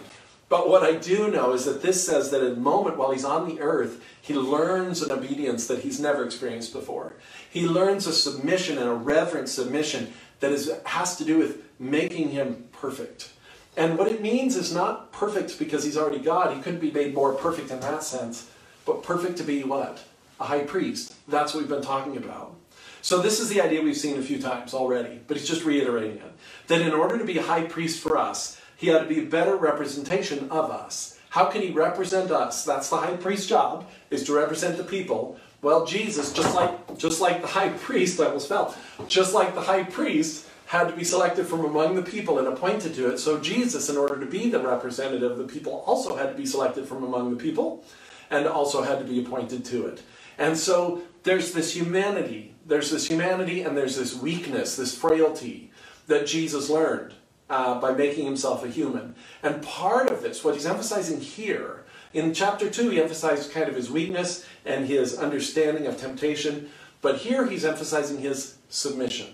But 0.48 0.68
what 0.68 0.82
I 0.82 0.96
do 0.96 1.30
know 1.30 1.52
is 1.52 1.64
that 1.64 1.80
this 1.80 2.04
says 2.04 2.30
that 2.30 2.42
at 2.42 2.52
a 2.52 2.56
moment 2.56 2.98
while 2.98 3.10
he's 3.10 3.24
on 3.24 3.48
the 3.48 3.60
earth, 3.60 4.04
he 4.20 4.34
learns 4.34 5.00
an 5.00 5.10
obedience 5.10 5.66
that 5.66 5.78
he's 5.78 5.98
never 5.98 6.24
experienced 6.24 6.74
before. 6.74 7.14
He 7.48 7.66
learns 7.66 8.06
a 8.06 8.12
submission 8.12 8.76
and 8.76 8.86
a 8.86 8.92
reverent 8.92 9.48
submission 9.48 10.12
that 10.40 10.52
is, 10.52 10.70
has 10.84 11.16
to 11.16 11.24
do 11.24 11.38
with 11.38 11.62
making 11.78 12.30
him 12.30 12.68
perfect. 12.72 13.30
And 13.76 13.96
what 13.96 14.12
it 14.12 14.20
means 14.20 14.54
is 14.56 14.74
not 14.74 15.10
perfect 15.12 15.58
because 15.58 15.84
he's 15.84 15.96
already 15.96 16.18
God. 16.18 16.54
He 16.54 16.62
couldn't 16.62 16.80
be 16.80 16.90
made 16.90 17.14
more 17.14 17.32
perfect 17.32 17.70
in 17.70 17.80
that 17.80 18.02
sense, 18.04 18.50
but 18.84 19.02
perfect 19.02 19.38
to 19.38 19.44
be 19.44 19.64
what? 19.64 20.04
A 20.38 20.44
high 20.44 20.64
priest. 20.64 21.14
That's 21.28 21.54
what 21.54 21.60
we've 21.60 21.68
been 21.70 21.80
talking 21.80 22.18
about. 22.18 22.54
So 23.02 23.20
this 23.20 23.40
is 23.40 23.48
the 23.48 23.60
idea 23.60 23.82
we've 23.82 23.96
seen 23.96 24.18
a 24.18 24.22
few 24.22 24.40
times 24.40 24.72
already, 24.72 25.20
but 25.26 25.36
he's 25.36 25.48
just 25.48 25.64
reiterating 25.64 26.18
it. 26.18 26.32
That 26.68 26.80
in 26.80 26.92
order 26.92 27.18
to 27.18 27.24
be 27.24 27.36
a 27.36 27.42
high 27.42 27.64
priest 27.64 28.00
for 28.00 28.16
us, 28.16 28.60
he 28.76 28.86
had 28.86 29.02
to 29.02 29.08
be 29.08 29.20
a 29.20 29.26
better 29.26 29.56
representation 29.56 30.48
of 30.50 30.70
us. 30.70 31.18
How 31.30 31.46
can 31.46 31.62
he 31.62 31.70
represent 31.70 32.30
us? 32.30 32.64
That's 32.64 32.88
the 32.90 32.98
high 32.98 33.16
priest's 33.16 33.46
job, 33.46 33.88
is 34.10 34.24
to 34.24 34.34
represent 34.34 34.76
the 34.76 34.84
people. 34.84 35.38
Well, 35.62 35.84
Jesus, 35.84 36.32
just 36.32 36.54
like 36.54 36.96
just 36.96 37.20
like 37.20 37.40
the 37.40 37.48
high 37.48 37.70
priest, 37.70 38.20
I 38.20 38.26
almost 38.26 38.48
fell, 38.48 38.74
just 39.08 39.34
like 39.34 39.54
the 39.54 39.62
high 39.62 39.82
priest 39.82 40.46
had 40.66 40.88
to 40.88 40.96
be 40.96 41.04
selected 41.04 41.46
from 41.46 41.64
among 41.64 41.96
the 41.96 42.02
people 42.02 42.38
and 42.38 42.48
appointed 42.48 42.94
to 42.94 43.10
it, 43.10 43.18
so 43.18 43.38
Jesus, 43.38 43.90
in 43.90 43.96
order 43.98 44.18
to 44.18 44.24
be 44.24 44.48
the 44.48 44.58
representative 44.58 45.32
of 45.32 45.38
the 45.38 45.44
people, 45.44 45.84
also 45.86 46.16
had 46.16 46.30
to 46.30 46.34
be 46.34 46.46
selected 46.46 46.86
from 46.86 47.04
among 47.04 47.30
the 47.30 47.36
people 47.36 47.84
and 48.30 48.46
also 48.46 48.80
had 48.82 48.98
to 48.98 49.04
be 49.04 49.20
appointed 49.20 49.66
to 49.66 49.86
it. 49.86 50.02
And 50.38 50.56
so 50.56 51.02
there's 51.24 51.52
this 51.52 51.76
humanity 51.76 52.51
there's 52.72 52.90
this 52.90 53.06
humanity 53.06 53.60
and 53.60 53.76
there's 53.76 53.96
this 53.96 54.16
weakness, 54.16 54.76
this 54.76 54.96
frailty 54.96 55.70
that 56.06 56.26
Jesus 56.26 56.70
learned 56.70 57.12
uh, 57.50 57.78
by 57.78 57.92
making 57.92 58.24
himself 58.24 58.64
a 58.64 58.68
human. 58.68 59.14
And 59.42 59.62
part 59.62 60.10
of 60.10 60.22
this, 60.22 60.42
what 60.42 60.54
he's 60.54 60.64
emphasizing 60.64 61.20
here, 61.20 61.84
in 62.14 62.32
chapter 62.32 62.70
2, 62.70 62.88
he 62.88 63.00
emphasized 63.00 63.52
kind 63.52 63.68
of 63.68 63.76
his 63.76 63.90
weakness 63.90 64.46
and 64.64 64.86
his 64.86 65.18
understanding 65.18 65.86
of 65.86 65.98
temptation, 65.98 66.70
but 67.02 67.18
here 67.18 67.46
he's 67.46 67.66
emphasizing 67.66 68.18
his 68.18 68.56
submission. 68.70 69.26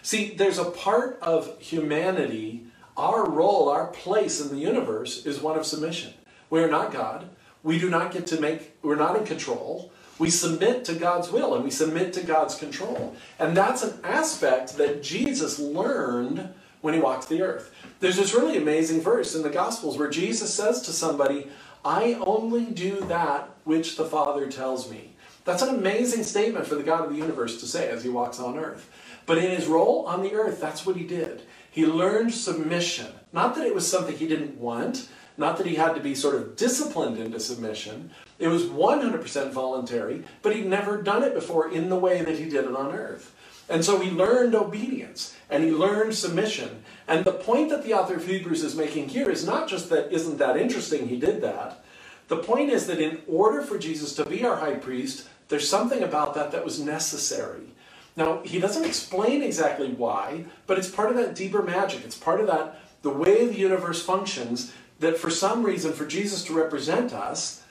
See, 0.00 0.34
there's 0.34 0.58
a 0.58 0.70
part 0.70 1.18
of 1.20 1.60
humanity, 1.60 2.64
our 2.96 3.28
role, 3.28 3.68
our 3.68 3.88
place 3.88 4.40
in 4.40 4.48
the 4.48 4.62
universe 4.62 5.26
is 5.26 5.42
one 5.42 5.58
of 5.58 5.66
submission. 5.66 6.14
We 6.48 6.62
are 6.62 6.70
not 6.70 6.90
God. 6.90 7.28
We 7.62 7.78
do 7.78 7.90
not 7.90 8.12
get 8.12 8.26
to 8.28 8.40
make, 8.40 8.78
we're 8.82 8.96
not 8.96 9.16
in 9.16 9.26
control. 9.26 9.92
We 10.18 10.30
submit 10.30 10.84
to 10.86 10.94
God's 10.94 11.30
will 11.30 11.54
and 11.54 11.64
we 11.64 11.70
submit 11.70 12.12
to 12.14 12.22
God's 12.22 12.54
control. 12.56 13.14
And 13.38 13.56
that's 13.56 13.82
an 13.82 13.98
aspect 14.02 14.76
that 14.76 15.02
Jesus 15.02 15.58
learned 15.58 16.48
when 16.80 16.94
he 16.94 17.00
walked 17.00 17.28
the 17.28 17.42
earth. 17.42 17.72
There's 18.00 18.16
this 18.16 18.34
really 18.34 18.56
amazing 18.56 19.00
verse 19.00 19.34
in 19.34 19.42
the 19.42 19.50
Gospels 19.50 19.98
where 19.98 20.10
Jesus 20.10 20.52
says 20.52 20.82
to 20.82 20.92
somebody, 20.92 21.48
I 21.84 22.14
only 22.14 22.66
do 22.66 23.00
that 23.02 23.50
which 23.64 23.96
the 23.96 24.04
Father 24.04 24.50
tells 24.50 24.90
me. 24.90 25.14
That's 25.44 25.62
an 25.62 25.74
amazing 25.74 26.24
statement 26.24 26.66
for 26.66 26.74
the 26.74 26.82
God 26.82 27.04
of 27.04 27.10
the 27.10 27.16
universe 27.16 27.58
to 27.60 27.66
say 27.66 27.88
as 27.88 28.02
he 28.02 28.08
walks 28.08 28.38
on 28.38 28.58
earth. 28.58 28.90
But 29.24 29.38
in 29.38 29.50
his 29.50 29.66
role 29.66 30.06
on 30.06 30.22
the 30.22 30.34
earth, 30.34 30.60
that's 30.60 30.84
what 30.84 30.96
he 30.96 31.04
did. 31.04 31.42
He 31.70 31.86
learned 31.86 32.34
submission. 32.34 33.12
Not 33.32 33.54
that 33.54 33.66
it 33.66 33.74
was 33.74 33.86
something 33.90 34.16
he 34.16 34.26
didn't 34.26 34.58
want, 34.58 35.08
not 35.38 35.56
that 35.56 35.66
he 35.66 35.76
had 35.76 35.94
to 35.94 36.00
be 36.00 36.14
sort 36.14 36.34
of 36.34 36.56
disciplined 36.56 37.18
into 37.18 37.40
submission. 37.40 38.10
It 38.38 38.48
was 38.48 38.64
100% 38.64 39.52
voluntary, 39.52 40.24
but 40.42 40.54
he'd 40.54 40.66
never 40.66 41.00
done 41.00 41.22
it 41.22 41.34
before 41.34 41.70
in 41.70 41.88
the 41.88 41.96
way 41.96 42.22
that 42.22 42.38
he 42.38 42.44
did 42.44 42.64
it 42.64 42.76
on 42.76 42.92
earth. 42.92 43.34
And 43.68 43.84
so 43.84 44.00
he 44.00 44.10
learned 44.10 44.54
obedience 44.54 45.36
and 45.50 45.62
he 45.62 45.70
learned 45.70 46.14
submission. 46.14 46.82
And 47.06 47.24
the 47.24 47.32
point 47.32 47.70
that 47.70 47.84
the 47.84 47.94
author 47.94 48.16
of 48.16 48.26
Hebrews 48.26 48.64
is 48.64 48.74
making 48.74 49.08
here 49.08 49.30
is 49.30 49.44
not 49.44 49.68
just 49.68 49.90
that 49.90 50.12
isn't 50.12 50.38
that 50.38 50.56
interesting 50.56 51.08
he 51.08 51.18
did 51.18 51.40
that. 51.42 51.84
The 52.28 52.38
point 52.38 52.70
is 52.70 52.86
that 52.86 53.00
in 53.00 53.20
order 53.26 53.62
for 53.62 53.78
Jesus 53.78 54.14
to 54.16 54.24
be 54.24 54.44
our 54.44 54.56
high 54.56 54.74
priest, 54.74 55.28
there's 55.48 55.68
something 55.68 56.02
about 56.02 56.34
that 56.34 56.52
that 56.52 56.64
was 56.64 56.80
necessary. 56.80 57.68
Now, 58.16 58.42
he 58.42 58.58
doesn't 58.58 58.84
explain 58.84 59.42
exactly 59.42 59.90
why, 59.90 60.44
but 60.66 60.78
it's 60.78 60.90
part 60.90 61.10
of 61.10 61.16
that 61.16 61.34
deeper 61.34 61.62
magic. 61.62 62.04
It's 62.04 62.18
part 62.18 62.40
of 62.40 62.46
that, 62.48 62.80
the 63.02 63.10
way 63.10 63.46
the 63.46 63.56
universe 63.56 64.02
functions, 64.02 64.72
that 65.00 65.16
for 65.16 65.30
some 65.30 65.62
reason, 65.62 65.92
for 65.92 66.06
Jesus 66.06 66.44
to 66.44 66.52
represent 66.52 67.12
us, 67.12 67.62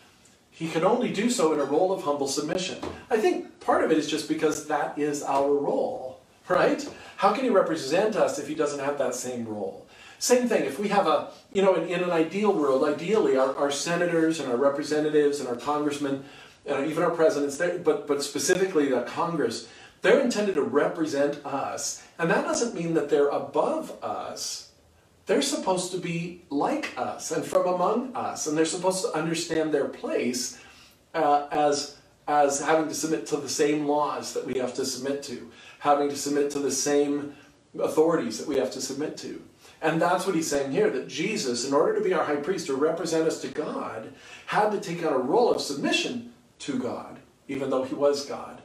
he 0.52 0.70
can 0.70 0.84
only 0.84 1.12
do 1.12 1.30
so 1.30 1.54
in 1.54 1.60
a 1.60 1.64
role 1.64 1.92
of 1.92 2.04
humble 2.04 2.28
submission. 2.28 2.80
I 3.10 3.18
think 3.18 3.60
part 3.60 3.84
of 3.84 3.92
it 3.92 3.98
is 3.98 4.10
just 4.10 4.28
because 4.28 4.66
that 4.68 4.98
is 4.98 5.22
our 5.22 5.54
role, 5.54 6.20
right? 6.48 6.88
How 7.18 7.34
can 7.34 7.44
he 7.44 7.50
represent 7.50 8.16
us 8.16 8.40
if 8.40 8.48
he 8.48 8.56
doesn't 8.56 8.80
have 8.80 8.98
that 8.98 9.14
same 9.14 9.48
role? 9.48 9.86
Same 10.20 10.48
thing, 10.48 10.64
if 10.64 10.80
we 10.80 10.88
have 10.88 11.06
a, 11.06 11.30
you 11.54 11.62
know, 11.62 11.76
in, 11.76 11.88
in 11.90 12.04
an 12.04 12.10
ideal 12.10 12.52
world, 12.52 12.84
ideally 12.84 13.38
our, 13.38 13.56
our, 13.56 13.70
senators 13.70 14.40
and 14.40 14.50
our 14.52 14.58
representatives 14.58 15.40
and 15.40 15.48
our 15.48 15.56
congressmen, 15.56 16.24
and 16.66 16.88
even 16.88 17.04
our 17.04 17.12
presidents, 17.12 17.58
but, 17.58 18.08
but 18.08 18.24
specifically 18.24 18.90
the 18.90 19.04
Congress, 19.04 19.68
they're 20.02 20.20
intended 20.20 20.56
to 20.56 20.64
represent 20.64 21.46
us. 21.46 22.04
And 22.18 22.32
that 22.32 22.46
doesn't 22.46 22.74
mean 22.74 22.96
that 22.96 23.10
they're 23.10 23.30
above 23.30 23.92
us 24.04 24.67
they're 25.28 25.42
supposed 25.42 25.92
to 25.92 25.98
be 25.98 26.42
like 26.50 26.98
us 26.98 27.32
and 27.32 27.46
from 27.46 27.68
among 27.68 28.16
us, 28.16 28.48
and 28.48 28.58
they're 28.58 28.66
supposed 28.66 29.04
to 29.04 29.14
understand 29.14 29.74
their 29.74 29.88
place 29.88 30.60
uh, 31.14 31.48
as, 31.52 31.98
as 32.28 32.60
having 32.62 32.88
to 32.88 32.96
submit 32.96 33.28
to 33.28 33.38
the 33.38 33.50
same 33.50 33.86
laws 33.86 34.34
that 34.34 34.46
we 34.46 34.58
have 34.58 34.74
to 34.74 34.86
submit 34.86 35.22
to, 35.24 35.52
having 35.80 36.10
to 36.10 36.16
submit 36.16 36.50
to 36.52 36.60
the 36.60 36.72
same 36.72 37.36
authorities 37.80 38.40
that 38.40 38.48
we 38.48 38.56
have 38.56 38.72
to 38.72 38.82
submit 38.82 39.18
to. 39.18 39.42
And 39.82 40.02
that's 40.02 40.26
what 40.26 40.34
he's 40.34 40.48
saying 40.48 40.72
here 40.72 40.90
that 40.90 41.08
Jesus, 41.08 41.68
in 41.68 41.74
order 41.74 41.96
to 41.96 42.04
be 42.04 42.14
our 42.14 42.24
high 42.24 42.38
priest, 42.38 42.68
to 42.68 42.76
represent 42.76 43.28
us 43.28 43.42
to 43.42 43.50
God, 43.50 44.14
had 44.48 44.72
to 44.72 44.80
take 44.80 45.06
on 45.06 45.14
a 45.14 45.18
role 45.18 45.52
of 45.52 45.62
submission 45.62 46.34
to 46.60 46.80
God, 46.80 47.20
even 47.48 47.70
though 47.70 47.84
he 47.84 47.94
was 47.94 48.26
God. 48.26 48.62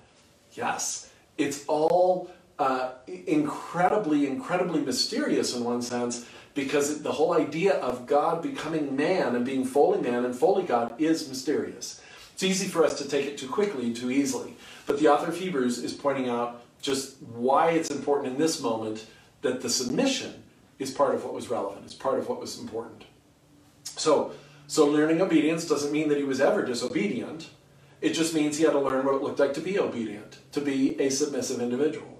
Yes, 0.52 1.10
it's 1.36 1.64
all 1.66 2.30
uh, 2.58 2.92
incredibly, 3.26 4.26
incredibly 4.26 4.80
mysterious 4.80 5.54
in 5.54 5.64
one 5.64 5.82
sense, 5.82 6.26
because 6.54 7.02
the 7.02 7.12
whole 7.12 7.32
idea 7.32 7.74
of 7.74 8.06
God 8.06 8.42
becoming 8.42 8.96
man 8.96 9.34
and 9.34 9.44
being 9.44 9.64
fully 9.64 10.00
man 10.00 10.24
and 10.24 10.34
fully 10.34 10.64
God 10.64 11.00
is 11.00 11.28
mysterious. 11.28 12.00
It's 12.34 12.42
easy 12.42 12.66
for 12.66 12.84
us 12.84 12.98
to 12.98 13.08
take 13.08 13.26
it 13.26 13.38
too 13.38 13.48
quickly 13.48 13.86
and 13.86 13.96
too 13.96 14.10
easily. 14.10 14.56
But 14.86 14.98
the 14.98 15.08
author 15.08 15.30
of 15.30 15.38
Hebrews 15.38 15.78
is 15.78 15.92
pointing 15.92 16.28
out 16.28 16.62
just 16.80 17.22
why 17.22 17.70
it's 17.70 17.90
important 17.90 18.32
in 18.32 18.38
this 18.38 18.60
moment 18.60 19.06
that 19.42 19.60
the 19.60 19.70
submission 19.70 20.42
is 20.78 20.90
part 20.90 21.14
of 21.14 21.24
what 21.24 21.34
was 21.34 21.48
relevant, 21.48 21.84
it's 21.84 21.94
part 21.94 22.18
of 22.18 22.28
what 22.28 22.40
was 22.40 22.58
important. 22.58 23.04
So, 23.84 24.32
so 24.66 24.86
learning 24.86 25.20
obedience 25.20 25.66
doesn't 25.66 25.92
mean 25.92 26.08
that 26.08 26.18
he 26.18 26.24
was 26.24 26.40
ever 26.40 26.64
disobedient. 26.64 27.50
It 28.00 28.14
just 28.14 28.34
means 28.34 28.56
he 28.56 28.64
had 28.64 28.72
to 28.72 28.80
learn 28.80 29.04
what 29.04 29.14
it 29.14 29.22
looked 29.22 29.38
like 29.38 29.54
to 29.54 29.60
be 29.60 29.78
obedient, 29.78 30.38
to 30.52 30.60
be 30.60 31.00
a 31.00 31.08
submissive 31.08 31.60
individual. 31.60 32.11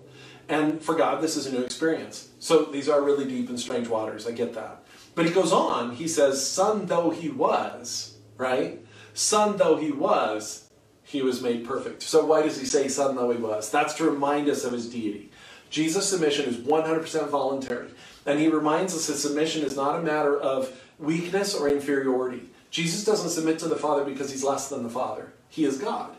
And 0.53 0.83
for 0.83 0.95
God, 0.95 1.23
this 1.23 1.35
is 1.39 1.47
a 1.47 1.53
new 1.53 1.63
experience. 1.63 2.29
So 2.39 2.67
these 2.67 2.87
are 2.87 3.01
really 3.01 3.25
deep 3.25 3.49
and 3.49 3.59
strange 3.59 3.89
waters. 3.89 4.27
I 4.27 4.33
get 4.33 4.53
that. 4.53 4.85
But 5.15 5.25
he 5.25 5.33
goes 5.33 5.51
on, 5.51 5.95
he 5.95 6.07
says, 6.07 6.47
Son 6.47 6.85
though 6.85 7.09
he 7.09 7.31
was, 7.31 8.19
right? 8.37 8.79
Son 9.15 9.57
though 9.57 9.77
he 9.77 9.91
was, 9.91 10.69
he 11.03 11.23
was 11.23 11.41
made 11.41 11.67
perfect. 11.67 12.03
So 12.03 12.27
why 12.27 12.43
does 12.43 12.61
he 12.61 12.67
say 12.67 12.89
son 12.89 13.17
though 13.17 13.31
he 13.31 13.39
was? 13.39 13.71
That's 13.71 13.95
to 13.95 14.05
remind 14.05 14.51
us 14.51 14.65
of 14.65 14.73
his 14.73 14.91
deity. 14.91 15.31
Jesus' 15.71 16.11
submission 16.11 16.45
is 16.45 16.59
100% 16.59 17.29
voluntary. 17.29 17.89
And 18.27 18.39
he 18.39 18.49
reminds 18.49 18.95
us 18.95 19.07
that 19.07 19.17
submission 19.17 19.65
is 19.65 19.75
not 19.75 19.99
a 19.99 20.03
matter 20.03 20.39
of 20.39 20.79
weakness 20.99 21.55
or 21.55 21.71
inferiority. 21.71 22.51
Jesus 22.71 23.05
doesn't 23.05 23.31
submit 23.31 23.59
to 23.61 23.69
the 23.69 23.77
Father 23.77 24.05
because 24.05 24.31
he's 24.31 24.45
less 24.45 24.69
than 24.69 24.83
the 24.83 24.91
Father. 24.91 25.33
He 25.49 25.65
is 25.65 25.79
God. 25.79 26.15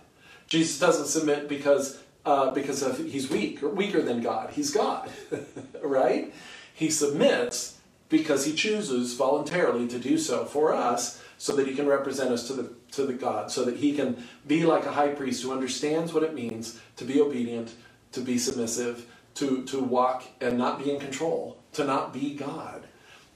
Jesus 0.47 0.79
doesn't 0.79 1.07
submit 1.07 1.47
because 1.47 2.02
uh, 2.25 2.51
because 2.51 2.81
of, 2.81 2.97
he's 2.97 3.29
weak 3.29 3.61
or 3.63 3.69
weaker 3.69 4.01
than 4.01 4.21
God. 4.21 4.51
He's 4.51 4.71
God, 4.71 5.09
right? 5.83 6.33
He 6.73 6.89
submits 6.89 7.77
because 8.09 8.45
he 8.45 8.53
chooses 8.53 9.15
voluntarily 9.15 9.87
to 9.87 9.99
do 9.99 10.17
so 10.17 10.45
for 10.45 10.73
us 10.73 11.21
so 11.37 11.55
that 11.55 11.67
he 11.67 11.75
can 11.75 11.87
represent 11.87 12.31
us 12.31 12.47
to 12.47 12.53
the 12.53 12.73
to 12.91 13.05
the 13.05 13.13
God, 13.13 13.51
so 13.51 13.65
that 13.65 13.77
he 13.77 13.95
can 13.95 14.23
be 14.45 14.65
like 14.65 14.85
a 14.85 14.91
high 14.91 15.09
priest 15.09 15.41
who 15.41 15.51
understands 15.51 16.13
what 16.13 16.21
it 16.21 16.35
means 16.35 16.79
to 16.95 17.03
be 17.05 17.19
obedient, 17.19 17.73
to 18.11 18.21
be 18.21 18.37
submissive, 18.37 19.07
to, 19.35 19.63
to 19.65 19.81
walk 19.81 20.23
and 20.41 20.59
not 20.59 20.77
be 20.83 20.91
in 20.91 20.99
control, 20.99 21.57
to 21.73 21.83
not 21.83 22.13
be 22.13 22.35
God. 22.35 22.83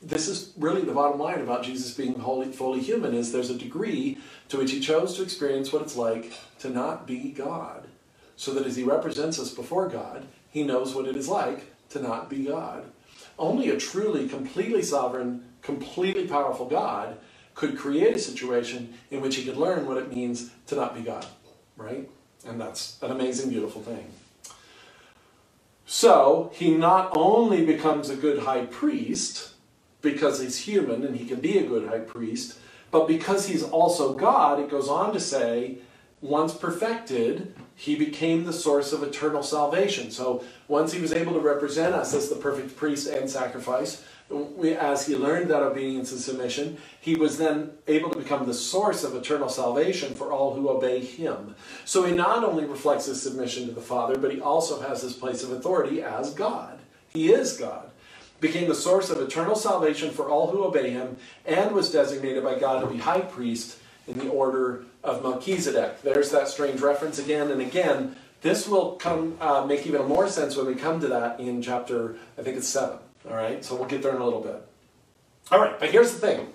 This 0.02 0.28
is 0.28 0.54
really 0.58 0.84
the 0.84 0.92
bottom 0.94 1.20
line 1.20 1.42
about 1.42 1.64
Jesus 1.64 1.92
being 1.96 2.20
wholly, 2.20 2.52
fully 2.52 2.82
human 2.82 3.16
is 3.16 3.32
there's 3.32 3.50
a 3.50 3.58
degree 3.58 4.20
to 4.50 4.60
which 4.60 4.72
he 4.72 4.80
chose 4.80 5.16
to 5.16 5.24
experience 5.24 5.74
what 5.74 5.82
it's 5.82 5.96
like 5.96 6.34
to 6.60 6.70
not 6.70 7.08
be 7.08 7.32
God 7.32 7.87
so 8.38 8.54
that 8.54 8.66
as 8.66 8.78
he 8.78 8.84
represents 8.84 9.40
us 9.40 9.54
before 9.54 9.90
God, 9.90 10.26
he 10.50 10.64
knows 10.64 10.96
what 10.96 11.08
it 11.08 11.18
is 11.18 11.28
like 11.28 11.66
to 11.90 12.02
not 12.02 12.30
be 12.30 12.46
God. 12.46 12.86
Only 13.38 13.70
a 13.70 13.78
truly, 13.78 14.30
completely 14.30 14.84
sovereign, 14.84 15.44
completely 15.62 16.28
powerful 16.28 16.68
God 16.68 17.18
could 17.56 17.78
create 17.78 18.16
a 18.16 18.20
situation 18.20 18.94
in 19.12 19.20
which 19.20 19.36
he 19.36 19.44
could 19.44 19.58
learn 19.58 19.86
what 19.86 19.98
it 19.98 20.14
means 20.14 20.52
to 20.68 20.76
not 20.76 20.96
be 20.96 21.02
God, 21.02 21.26
right? 21.76 22.08
And 22.46 22.62
that's 22.62 23.02
an 23.02 23.12
amazing, 23.12 23.50
beautiful 23.50 23.82
thing. 23.82 24.12
So, 25.88 26.52
he 26.54 26.76
not 26.76 27.16
only 27.16 27.66
becomes 27.66 28.10
a 28.10 28.16
good 28.16 28.40
high 28.40 28.66
priest 28.66 29.54
because 30.02 30.40
he's 30.40 30.60
human 30.60 31.04
and 31.04 31.16
he 31.16 31.26
can 31.26 31.40
be 31.40 31.58
a 31.58 31.66
good 31.66 31.88
high 31.88 32.00
priest, 32.00 32.60
but 32.92 33.08
because 33.08 33.48
he's 33.48 33.64
also 33.64 34.14
God, 34.14 34.60
it 34.60 34.70
goes 34.70 34.88
on 34.88 35.14
to 35.14 35.20
say, 35.20 35.80
once 36.22 36.54
perfected, 36.54 37.54
he 37.76 37.96
became 37.96 38.44
the 38.44 38.54
source 38.54 38.92
of 38.92 39.04
eternal 39.04 39.44
salvation. 39.44 40.10
So 40.10 40.44
once 40.68 40.92
he 40.92 41.02
was 41.02 41.14
able 41.14 41.34
to 41.34 41.40
represent 41.40 41.94
us 41.94 42.14
as 42.14 42.30
the 42.30 42.36
perfect 42.36 42.76
priest 42.76 43.08
and 43.08 43.30
sacrifice, 43.30 44.04
as 44.80 45.06
he 45.06 45.16
learned 45.16 45.50
that 45.52 45.62
obedience 45.64 46.12
and 46.12 46.20
submission, 46.20 46.78
he 47.00 47.16
was 47.16 47.38
then 47.38 47.72
able 47.88 48.10
to 48.10 48.18
become 48.18 48.46
the 48.46 48.54
source 48.54 49.04
of 49.04 49.16
eternal 49.16 49.48
salvation 49.48 50.14
for 50.16 50.32
all 50.32 50.54
who 50.54 50.70
obey 50.70 51.00
him. 51.00 51.56
So 51.86 52.04
he 52.04 52.14
not 52.14 52.44
only 52.44 52.66
reflects 52.66 53.06
his 53.06 53.22
submission 53.22 53.68
to 53.68 53.74
the 53.74 53.80
Father, 53.80 54.18
but 54.18 54.34
he 54.34 54.42
also 54.42 54.82
has 54.82 55.02
his 55.02 55.14
place 55.14 55.44
of 55.44 55.52
authority 55.52 56.02
as 56.02 56.34
God. 56.34 56.80
He 57.08 57.32
is 57.32 57.58
God. 57.58 57.90
Became 58.42 58.68
the 58.68 58.76
source 58.76 59.10
of 59.10 59.22
eternal 59.22 59.56
salvation 59.56 60.12
for 60.12 60.30
all 60.30 60.52
who 60.52 60.64
obey 60.64 60.90
him, 60.90 61.18
and 61.46 61.72
was 61.72 61.92
designated 61.92 62.44
by 62.44 62.60
God 62.60 62.82
to 62.82 62.88
be 62.88 62.98
high 62.98 63.22
priest 63.22 63.78
in 64.08 64.18
the 64.20 64.30
order 64.30 64.84
of 65.08 65.24
Melchizedek. 65.24 66.02
There's 66.04 66.32
that 66.32 66.48
strange 66.50 66.82
reference 66.82 67.18
again 67.18 67.50
and 67.50 67.62
again. 67.62 68.16
This 68.42 68.68
will 68.68 68.92
come 68.98 69.38
uh, 69.42 69.66
make 69.66 69.88
even 69.88 70.06
more 70.06 70.28
sense 70.28 70.56
when 70.56 70.68
we 70.68 70.76
come 70.76 71.00
to 71.00 71.08
that 71.08 71.40
in 71.40 71.62
chapter, 71.62 72.18
I 72.38 72.44
think 72.44 72.58
it's 72.58 72.68
7. 72.68 73.00
All 73.28 73.36
right, 73.36 73.64
so 73.66 73.76
we'll 73.76 73.88
get 73.88 74.04
there 74.04 74.16
in 74.16 74.22
a 74.22 74.24
little 74.24 74.42
bit. 74.42 74.62
All 75.52 75.60
right, 75.60 75.80
but 75.80 75.90
here's 75.90 76.14
the 76.14 76.20
thing. 76.20 76.48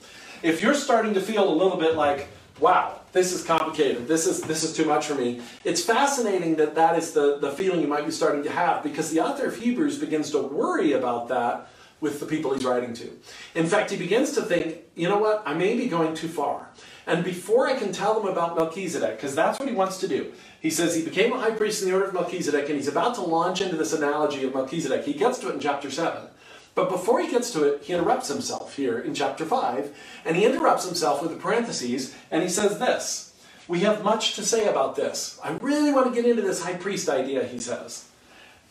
If 0.42 0.62
you're 0.62 0.74
starting 0.74 1.14
to 1.14 1.20
feel 1.20 1.48
a 1.48 1.54
little 1.54 1.78
bit 1.78 1.96
like, 1.96 2.28
wow, 2.60 3.00
this 3.12 3.32
is 3.32 3.42
complicated, 3.44 4.06
this 4.06 4.26
is, 4.26 4.42
this 4.42 4.62
is 4.62 4.74
too 4.74 4.84
much 4.84 5.06
for 5.06 5.14
me, 5.14 5.40
it's 5.64 5.84
fascinating 5.84 6.56
that 6.56 6.74
that 6.74 6.96
is 6.96 7.12
the, 7.12 7.38
the 7.38 7.50
feeling 7.50 7.80
you 7.80 7.88
might 7.88 8.04
be 8.04 8.12
starting 8.12 8.42
to 8.44 8.50
have 8.50 8.82
because 8.82 9.10
the 9.10 9.20
author 9.20 9.46
of 9.46 9.56
Hebrews 9.56 9.98
begins 9.98 10.30
to 10.30 10.38
worry 10.38 10.92
about 10.92 11.28
that 11.28 11.68
with 12.00 12.20
the 12.20 12.26
people 12.26 12.52
he's 12.52 12.64
writing 12.64 12.92
to. 12.94 13.10
In 13.54 13.66
fact, 13.66 13.90
he 13.90 13.96
begins 13.96 14.32
to 14.32 14.42
think, 14.42 14.78
you 14.94 15.08
know 15.08 15.18
what, 15.18 15.42
I 15.46 15.54
may 15.54 15.76
be 15.76 15.88
going 15.88 16.14
too 16.14 16.28
far. 16.28 16.68
And 17.06 17.24
before 17.24 17.66
I 17.66 17.74
can 17.74 17.92
tell 17.92 18.14
them 18.20 18.30
about 18.30 18.56
Melchizedek, 18.56 19.16
because 19.16 19.34
that's 19.34 19.58
what 19.58 19.68
he 19.68 19.74
wants 19.74 19.98
to 19.98 20.08
do, 20.08 20.32
he 20.60 20.70
says 20.70 20.94
he 20.94 21.04
became 21.04 21.32
a 21.32 21.38
high 21.38 21.50
priest 21.50 21.82
in 21.82 21.88
the 21.88 21.94
order 21.94 22.06
of 22.06 22.14
Melchizedek, 22.14 22.68
and 22.68 22.76
he's 22.76 22.88
about 22.88 23.16
to 23.16 23.22
launch 23.22 23.60
into 23.60 23.76
this 23.76 23.92
analogy 23.92 24.44
of 24.44 24.54
Melchizedek. 24.54 25.04
He 25.04 25.12
gets 25.12 25.38
to 25.40 25.48
it 25.48 25.54
in 25.54 25.60
chapter 25.60 25.90
7. 25.90 26.28
But 26.74 26.88
before 26.88 27.20
he 27.20 27.30
gets 27.30 27.50
to 27.52 27.64
it, 27.64 27.82
he 27.82 27.92
interrupts 27.92 28.28
himself 28.28 28.76
here 28.76 28.98
in 28.98 29.14
chapter 29.14 29.44
5, 29.44 29.94
and 30.24 30.36
he 30.36 30.46
interrupts 30.46 30.86
himself 30.86 31.20
with 31.20 31.32
the 31.32 31.38
parentheses, 31.38 32.14
and 32.30 32.42
he 32.42 32.48
says 32.48 32.78
this 32.78 33.34
We 33.68 33.80
have 33.80 34.04
much 34.04 34.34
to 34.36 34.44
say 34.44 34.68
about 34.68 34.96
this. 34.96 35.38
I 35.42 35.50
really 35.60 35.92
want 35.92 36.06
to 36.06 36.14
get 36.14 36.30
into 36.30 36.42
this 36.42 36.62
high 36.62 36.74
priest 36.74 37.08
idea, 37.08 37.44
he 37.44 37.58
says. 37.58 38.08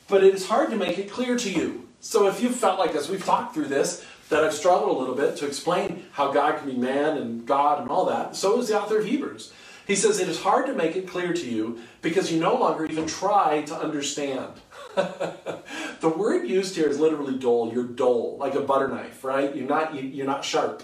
But 0.08 0.24
it 0.24 0.34
is 0.34 0.48
hard 0.48 0.72
to 0.72 0.78
make 0.78 0.98
it 0.98 1.12
clear 1.12 1.38
to 1.38 1.52
you. 1.52 1.88
So 2.00 2.28
if 2.28 2.42
you've 2.42 2.56
felt 2.56 2.80
like 2.80 2.94
this, 2.94 3.08
we've 3.08 3.24
talked 3.24 3.54
through 3.54 3.68
this, 3.68 4.04
that 4.32 4.46
I've 4.46 4.54
struggled 4.54 4.96
a 4.96 5.00
little 5.00 5.14
bit 5.14 5.36
to 5.38 5.46
explain 5.46 6.06
how 6.14 6.32
God 6.32 6.58
can 6.58 6.70
be 6.70 6.78
man 6.78 7.18
and 7.18 7.46
God 7.46 7.82
and 7.82 7.92
all 7.92 8.06
that. 8.06 8.34
So 8.36 8.60
is 8.60 8.70
the 8.70 8.82
author 8.82 9.00
of 9.00 9.06
Hebrews. 9.06 9.52
He 9.86 9.96
says 9.96 10.22
it 10.22 10.30
is 10.30 10.42
hard 10.42 10.68
to 10.68 10.74
make 10.74 10.96
it 10.96 11.06
clear 11.06 11.34
to 11.34 11.50
you 11.50 11.80
because 12.02 12.32
you 12.32 12.40
no 12.40 12.56
longer 12.56 12.86
even 12.86 13.06
try 13.08 13.64
to 13.64 13.76
understand. 13.76 14.54
the 14.96 16.14
word 16.16 16.48
used 16.48 16.78
here 16.78 16.88
is 16.88 16.98
literally 16.98 17.38
dull. 17.38 17.72
You're 17.74 17.84
dull, 17.84 18.38
like 18.38 18.56
a 18.56 18.62
butter 18.62 18.88
knife, 18.88 19.26
right? 19.26 19.54
You're 19.54 19.68
not, 19.68 19.96
you, 20.02 20.24
are 20.24 20.28
not 20.28 20.46
sharp. 20.46 20.82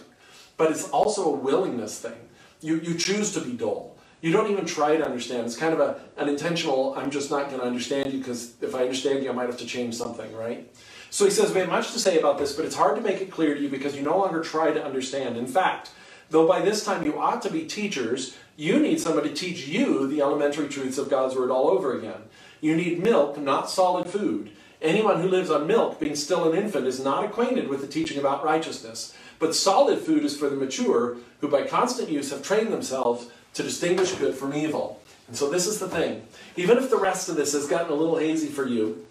But 0.58 0.72
it's 0.72 0.90
also 0.90 1.34
a 1.34 1.38
willingness 1.38 2.00
thing. 2.00 2.20
You, 2.60 2.82
you 2.82 2.96
choose 2.96 3.32
to 3.36 3.40
be 3.40 3.54
dull. 3.54 3.96
You 4.20 4.34
don't 4.34 4.52
even 4.52 4.66
try 4.66 4.98
to 4.98 5.06
understand. 5.06 5.46
It's 5.46 5.56
kind 5.56 5.74
of 5.74 5.80
a, 5.80 6.02
an 6.18 6.28
intentional, 6.28 6.96
I'm 6.98 7.12
just 7.12 7.32
not 7.32 7.48
going 7.48 7.62
to 7.62 7.66
understand 7.66 8.12
you 8.12 8.20
because 8.20 8.56
if 8.62 8.76
I 8.76 8.82
understand 8.82 9.24
you, 9.24 9.30
I 9.30 9.34
might 9.34 9.48
have 9.48 9.60
to 9.60 9.66
change 9.66 9.96
something, 9.96 10.36
right? 10.36 10.70
So 11.10 11.26
he 11.26 11.32
says, 11.32 11.54
we 11.54 11.60
have 11.60 11.70
much 11.70 11.92
to 11.94 12.00
say 12.00 12.20
about 12.20 12.38
this, 12.38 12.54
but 12.54 12.66
it's 12.66 12.76
hard 12.76 12.96
to 12.96 13.02
make 13.02 13.22
it 13.22 13.32
clear 13.32 13.56
to 13.56 13.62
you 13.62 13.70
because 13.70 13.96
you 13.96 14.02
no 14.02 14.18
longer 14.18 14.42
try 14.42 14.72
to 14.72 14.84
understand. 14.84 15.38
In 15.38 15.48
fact, 15.48 15.92
though 16.30 16.48
by 16.48 16.62
this 16.62 16.84
time 16.84 17.06
you 17.06 17.18
ought 17.18 17.42
to 17.44 17.50
be 17.50 17.66
teachers, 17.66 18.38
you 18.56 18.80
need 18.80 19.00
somebody 19.00 19.30
to 19.30 19.36
teach 19.36 19.68
you 19.68 20.08
the 20.08 20.22
elementary 20.22 20.68
truths 20.68 20.98
of 20.98 21.10
God's 21.10 21.36
Word 21.36 21.52
all 21.52 21.70
over 21.70 21.98
again. 21.98 22.24
You 22.60 22.76
need 22.76 23.04
milk, 23.04 23.38
not 23.38 23.70
solid 23.70 24.08
food. 24.08 24.52
Anyone 24.82 25.22
who 25.22 25.28
lives 25.28 25.50
on 25.50 25.66
milk, 25.66 26.00
being 26.00 26.16
still 26.16 26.52
an 26.52 26.58
infant, 26.58 26.86
is 26.86 27.04
not 27.04 27.24
acquainted 27.24 27.68
with 27.68 27.82
the 27.82 27.88
teaching 27.88 28.20
about 28.20 28.44
righteousness. 28.44 29.16
But 29.40 29.56
solid 29.56 30.00
food 30.00 30.24
is 30.24 30.38
for 30.38 30.50
the 30.50 30.56
mature, 30.56 31.18
who 31.40 31.48
by 31.48 31.66
constant 31.66 32.10
use 32.10 32.32
have 32.32 32.44
trained 32.44 32.74
themselves 32.74 33.28
to 33.54 33.64
distinguish 33.64 34.12
good 34.14 34.36
from 34.36 34.54
evil. 34.54 35.02
And 35.28 35.36
so 35.36 35.50
this 35.50 35.68
is 35.68 35.80
the 35.80 35.90
thing. 35.90 36.24
Even 36.56 36.78
if 36.78 36.90
the 36.90 36.98
rest 36.98 37.28
of 37.28 37.36
this 37.36 37.54
has 37.54 37.68
gotten 37.68 37.92
a 37.92 37.96
little 37.96 38.18
hazy 38.18 38.48
for 38.48 38.68
you, 38.68 39.07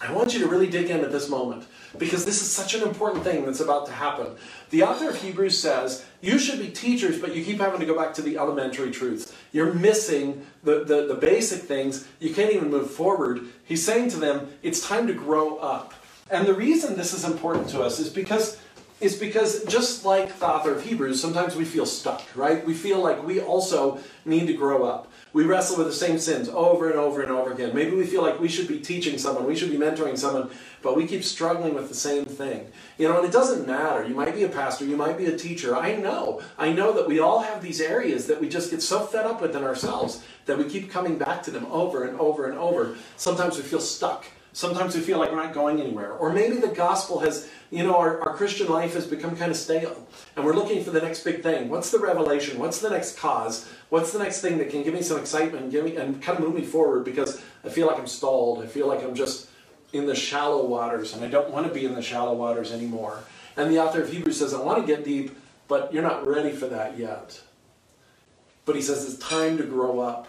I 0.00 0.12
want 0.12 0.32
you 0.32 0.38
to 0.40 0.46
really 0.46 0.68
dig 0.68 0.90
in 0.90 1.00
at 1.00 1.10
this 1.10 1.28
moment 1.28 1.66
because 1.98 2.24
this 2.24 2.40
is 2.40 2.48
such 2.48 2.74
an 2.74 2.82
important 2.82 3.24
thing 3.24 3.44
that's 3.44 3.58
about 3.58 3.86
to 3.86 3.92
happen. 3.92 4.28
The 4.70 4.84
author 4.84 5.10
of 5.10 5.20
Hebrews 5.20 5.58
says, 5.58 6.04
you 6.20 6.38
should 6.38 6.60
be 6.60 6.68
teachers, 6.68 7.20
but 7.20 7.34
you 7.34 7.44
keep 7.44 7.58
having 7.58 7.80
to 7.80 7.86
go 7.86 7.96
back 7.96 8.14
to 8.14 8.22
the 8.22 8.38
elementary 8.38 8.92
truths. 8.92 9.32
You're 9.50 9.74
missing 9.74 10.46
the, 10.62 10.84
the, 10.84 11.06
the 11.06 11.14
basic 11.14 11.62
things. 11.62 12.06
You 12.20 12.32
can't 12.32 12.52
even 12.52 12.70
move 12.70 12.90
forward. 12.90 13.40
He's 13.64 13.84
saying 13.84 14.10
to 14.10 14.18
them, 14.18 14.52
it's 14.62 14.86
time 14.86 15.08
to 15.08 15.14
grow 15.14 15.56
up. 15.56 15.94
And 16.30 16.46
the 16.46 16.54
reason 16.54 16.96
this 16.96 17.12
is 17.12 17.24
important 17.24 17.68
to 17.70 17.82
us 17.82 17.98
is 17.98 18.10
because 18.10 18.58
is 19.00 19.16
because 19.16 19.64
just 19.64 20.04
like 20.04 20.38
the 20.38 20.46
author 20.46 20.74
of 20.74 20.82
Hebrews, 20.82 21.20
sometimes 21.20 21.54
we 21.54 21.64
feel 21.64 21.86
stuck, 21.86 22.22
right? 22.34 22.64
We 22.66 22.74
feel 22.74 23.00
like 23.00 23.24
we 23.24 23.40
also 23.40 24.00
need 24.24 24.46
to 24.48 24.54
grow 24.54 24.84
up. 24.84 25.10
We 25.32 25.44
wrestle 25.44 25.76
with 25.76 25.86
the 25.86 25.92
same 25.92 26.18
sins 26.18 26.48
over 26.48 26.90
and 26.90 26.98
over 26.98 27.22
and 27.22 27.30
over 27.30 27.52
again. 27.52 27.74
Maybe 27.74 27.94
we 27.94 28.06
feel 28.06 28.22
like 28.22 28.40
we 28.40 28.48
should 28.48 28.66
be 28.66 28.80
teaching 28.80 29.18
someone, 29.18 29.46
we 29.46 29.54
should 29.54 29.70
be 29.70 29.76
mentoring 29.76 30.18
someone, 30.18 30.50
but 30.82 30.96
we 30.96 31.06
keep 31.06 31.22
struggling 31.22 31.74
with 31.74 31.88
the 31.88 31.94
same 31.94 32.24
thing. 32.24 32.72
You 32.96 33.08
know, 33.08 33.18
and 33.18 33.26
it 33.26 33.32
doesn't 33.32 33.66
matter. 33.66 34.06
You 34.06 34.14
might 34.14 34.34
be 34.34 34.44
a 34.44 34.48
pastor, 34.48 34.84
you 34.84 34.96
might 34.96 35.18
be 35.18 35.26
a 35.26 35.36
teacher. 35.36 35.76
I 35.76 35.94
know. 35.94 36.40
I 36.56 36.72
know 36.72 36.92
that 36.94 37.06
we 37.06 37.20
all 37.20 37.40
have 37.40 37.62
these 37.62 37.80
areas 37.80 38.26
that 38.26 38.40
we 38.40 38.48
just 38.48 38.70
get 38.70 38.82
so 38.82 39.00
fed 39.06 39.26
up 39.26 39.40
with 39.40 39.54
in 39.54 39.62
ourselves 39.62 40.24
that 40.46 40.58
we 40.58 40.64
keep 40.64 40.90
coming 40.90 41.18
back 41.18 41.42
to 41.44 41.50
them 41.50 41.66
over 41.66 42.04
and 42.04 42.18
over 42.18 42.46
and 42.46 42.58
over. 42.58 42.96
Sometimes 43.16 43.56
we 43.56 43.62
feel 43.62 43.80
stuck. 43.80 44.24
Sometimes 44.52 44.96
we 44.96 45.02
feel 45.02 45.18
like 45.18 45.30
we're 45.30 45.40
not 45.40 45.54
going 45.54 45.80
anywhere. 45.80 46.12
Or 46.12 46.32
maybe 46.32 46.56
the 46.56 46.68
gospel 46.68 47.20
has, 47.20 47.48
you 47.70 47.84
know, 47.84 47.96
our, 47.96 48.20
our 48.20 48.36
Christian 48.36 48.68
life 48.68 48.94
has 48.94 49.06
become 49.06 49.36
kind 49.36 49.50
of 49.50 49.56
stale. 49.56 50.06
And 50.36 50.44
we're 50.44 50.54
looking 50.54 50.82
for 50.82 50.90
the 50.90 51.00
next 51.00 51.22
big 51.22 51.42
thing. 51.42 51.68
What's 51.68 51.90
the 51.90 51.98
revelation? 51.98 52.58
What's 52.58 52.80
the 52.80 52.90
next 52.90 53.18
cause? 53.18 53.68
What's 53.90 54.12
the 54.12 54.18
next 54.18 54.40
thing 54.40 54.58
that 54.58 54.70
can 54.70 54.82
give 54.82 54.94
me 54.94 55.02
some 55.02 55.18
excitement 55.18 55.70
give 55.70 55.84
me 55.84 55.96
and 55.96 56.22
kind 56.22 56.38
of 56.38 56.44
move 56.44 56.54
me 56.54 56.64
forward 56.64 57.04
because 57.04 57.42
I 57.64 57.68
feel 57.68 57.86
like 57.86 57.98
I'm 57.98 58.06
stalled. 58.06 58.62
I 58.62 58.66
feel 58.66 58.86
like 58.86 59.02
I'm 59.02 59.14
just 59.14 59.48
in 59.92 60.06
the 60.06 60.14
shallow 60.14 60.64
waters 60.64 61.14
and 61.14 61.24
I 61.24 61.28
don't 61.28 61.50
want 61.50 61.66
to 61.66 61.72
be 61.72 61.84
in 61.84 61.94
the 61.94 62.02
shallow 62.02 62.34
waters 62.34 62.72
anymore. 62.72 63.24
And 63.56 63.70
the 63.70 63.82
author 63.82 64.02
of 64.02 64.10
Hebrews 64.10 64.38
says, 64.38 64.54
I 64.54 64.60
want 64.60 64.80
to 64.80 64.86
get 64.86 65.04
deep, 65.04 65.36
but 65.66 65.92
you're 65.92 66.02
not 66.02 66.26
ready 66.26 66.52
for 66.52 66.66
that 66.68 66.96
yet. 66.96 67.40
But 68.64 68.76
he 68.76 68.82
says 68.82 69.04
it's 69.04 69.18
time 69.18 69.56
to 69.58 69.64
grow 69.64 70.00
up. 70.00 70.28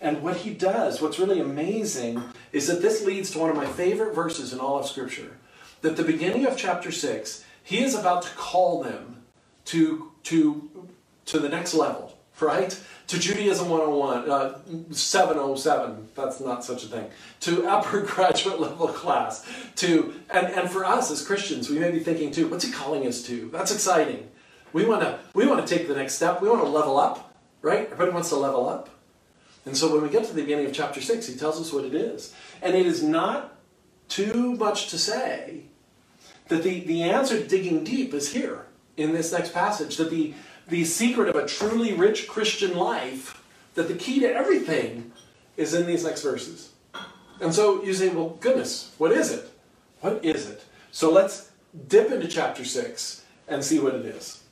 And 0.00 0.22
what 0.22 0.38
he 0.38 0.52
does, 0.52 1.00
what's 1.00 1.18
really 1.18 1.40
amazing, 1.40 2.22
is 2.52 2.66
that 2.66 2.82
this 2.82 3.04
leads 3.04 3.30
to 3.30 3.38
one 3.38 3.50
of 3.50 3.56
my 3.56 3.66
favorite 3.66 4.14
verses 4.14 4.52
in 4.52 4.60
all 4.60 4.78
of 4.78 4.86
Scripture. 4.86 5.38
That 5.86 5.96
the 5.96 6.02
beginning 6.02 6.46
of 6.46 6.56
chapter 6.56 6.90
6, 6.90 7.44
he 7.62 7.78
is 7.78 7.94
about 7.94 8.22
to 8.22 8.30
call 8.30 8.82
them 8.82 9.22
to, 9.66 10.10
to, 10.24 10.68
to 11.26 11.38
the 11.38 11.48
next 11.48 11.74
level, 11.74 12.18
right? 12.40 12.76
To 13.06 13.16
Judaism 13.20 13.68
101, 13.68 14.28
uh, 14.28 14.58
707, 14.90 16.08
that's 16.16 16.40
not 16.40 16.64
such 16.64 16.82
a 16.82 16.88
thing, 16.88 17.08
to 17.42 17.68
upper 17.68 18.00
graduate 18.14 18.58
level 18.58 18.88
class, 18.88 19.46
to, 19.76 20.12
and, 20.28 20.48
and 20.48 20.68
for 20.68 20.84
us 20.84 21.12
as 21.12 21.24
Christians, 21.24 21.70
we 21.70 21.78
may 21.78 21.92
be 21.92 22.00
thinking 22.00 22.32
too, 22.32 22.48
what's 22.48 22.64
he 22.64 22.72
calling 22.72 23.06
us 23.06 23.22
to? 23.22 23.48
That's 23.52 23.72
exciting. 23.72 24.28
We 24.72 24.86
want 24.86 25.02
to 25.02 25.20
we 25.34 25.46
want 25.46 25.64
to 25.64 25.72
take 25.72 25.86
the 25.86 25.94
next 25.94 26.14
step. 26.14 26.42
We 26.42 26.48
want 26.48 26.62
to 26.62 26.68
level 26.68 26.98
up, 26.98 27.32
right? 27.62 27.84
Everybody 27.92 28.10
wants 28.10 28.30
to 28.30 28.36
level 28.36 28.68
up. 28.68 28.90
And 29.64 29.76
so 29.76 29.92
when 29.92 30.02
we 30.02 30.08
get 30.08 30.24
to 30.24 30.32
the 30.32 30.42
beginning 30.42 30.66
of 30.66 30.72
chapter 30.72 31.00
6, 31.00 31.28
he 31.28 31.36
tells 31.36 31.60
us 31.60 31.72
what 31.72 31.84
it 31.84 31.94
is. 31.94 32.34
And 32.60 32.74
it 32.74 32.86
is 32.86 33.04
not 33.04 33.56
too 34.08 34.56
much 34.56 34.88
to 34.88 34.98
say 34.98 35.66
that 36.48 36.62
the, 36.62 36.80
the 36.80 37.02
answer 37.02 37.40
to 37.40 37.46
digging 37.46 37.84
deep 37.84 38.14
is 38.14 38.32
here 38.32 38.66
in 38.96 39.12
this 39.12 39.32
next 39.32 39.52
passage. 39.52 39.96
That 39.96 40.10
the, 40.10 40.34
the 40.68 40.84
secret 40.84 41.28
of 41.28 41.36
a 41.36 41.46
truly 41.46 41.92
rich 41.92 42.28
Christian 42.28 42.76
life, 42.76 43.42
that 43.74 43.88
the 43.88 43.94
key 43.94 44.20
to 44.20 44.32
everything 44.32 45.12
is 45.56 45.74
in 45.74 45.86
these 45.86 46.04
next 46.04 46.22
verses. 46.22 46.70
And 47.40 47.54
so 47.54 47.82
you 47.82 47.92
say, 47.92 48.08
well, 48.08 48.30
goodness, 48.40 48.92
what 48.98 49.12
is 49.12 49.32
it? 49.32 49.50
What 50.00 50.24
is 50.24 50.48
it? 50.48 50.64
So 50.90 51.10
let's 51.10 51.50
dip 51.88 52.10
into 52.10 52.28
chapter 52.28 52.64
6 52.64 53.24
and 53.48 53.64
see 53.64 53.78
what 53.78 53.94
it 53.94 54.06
is. 54.06 54.42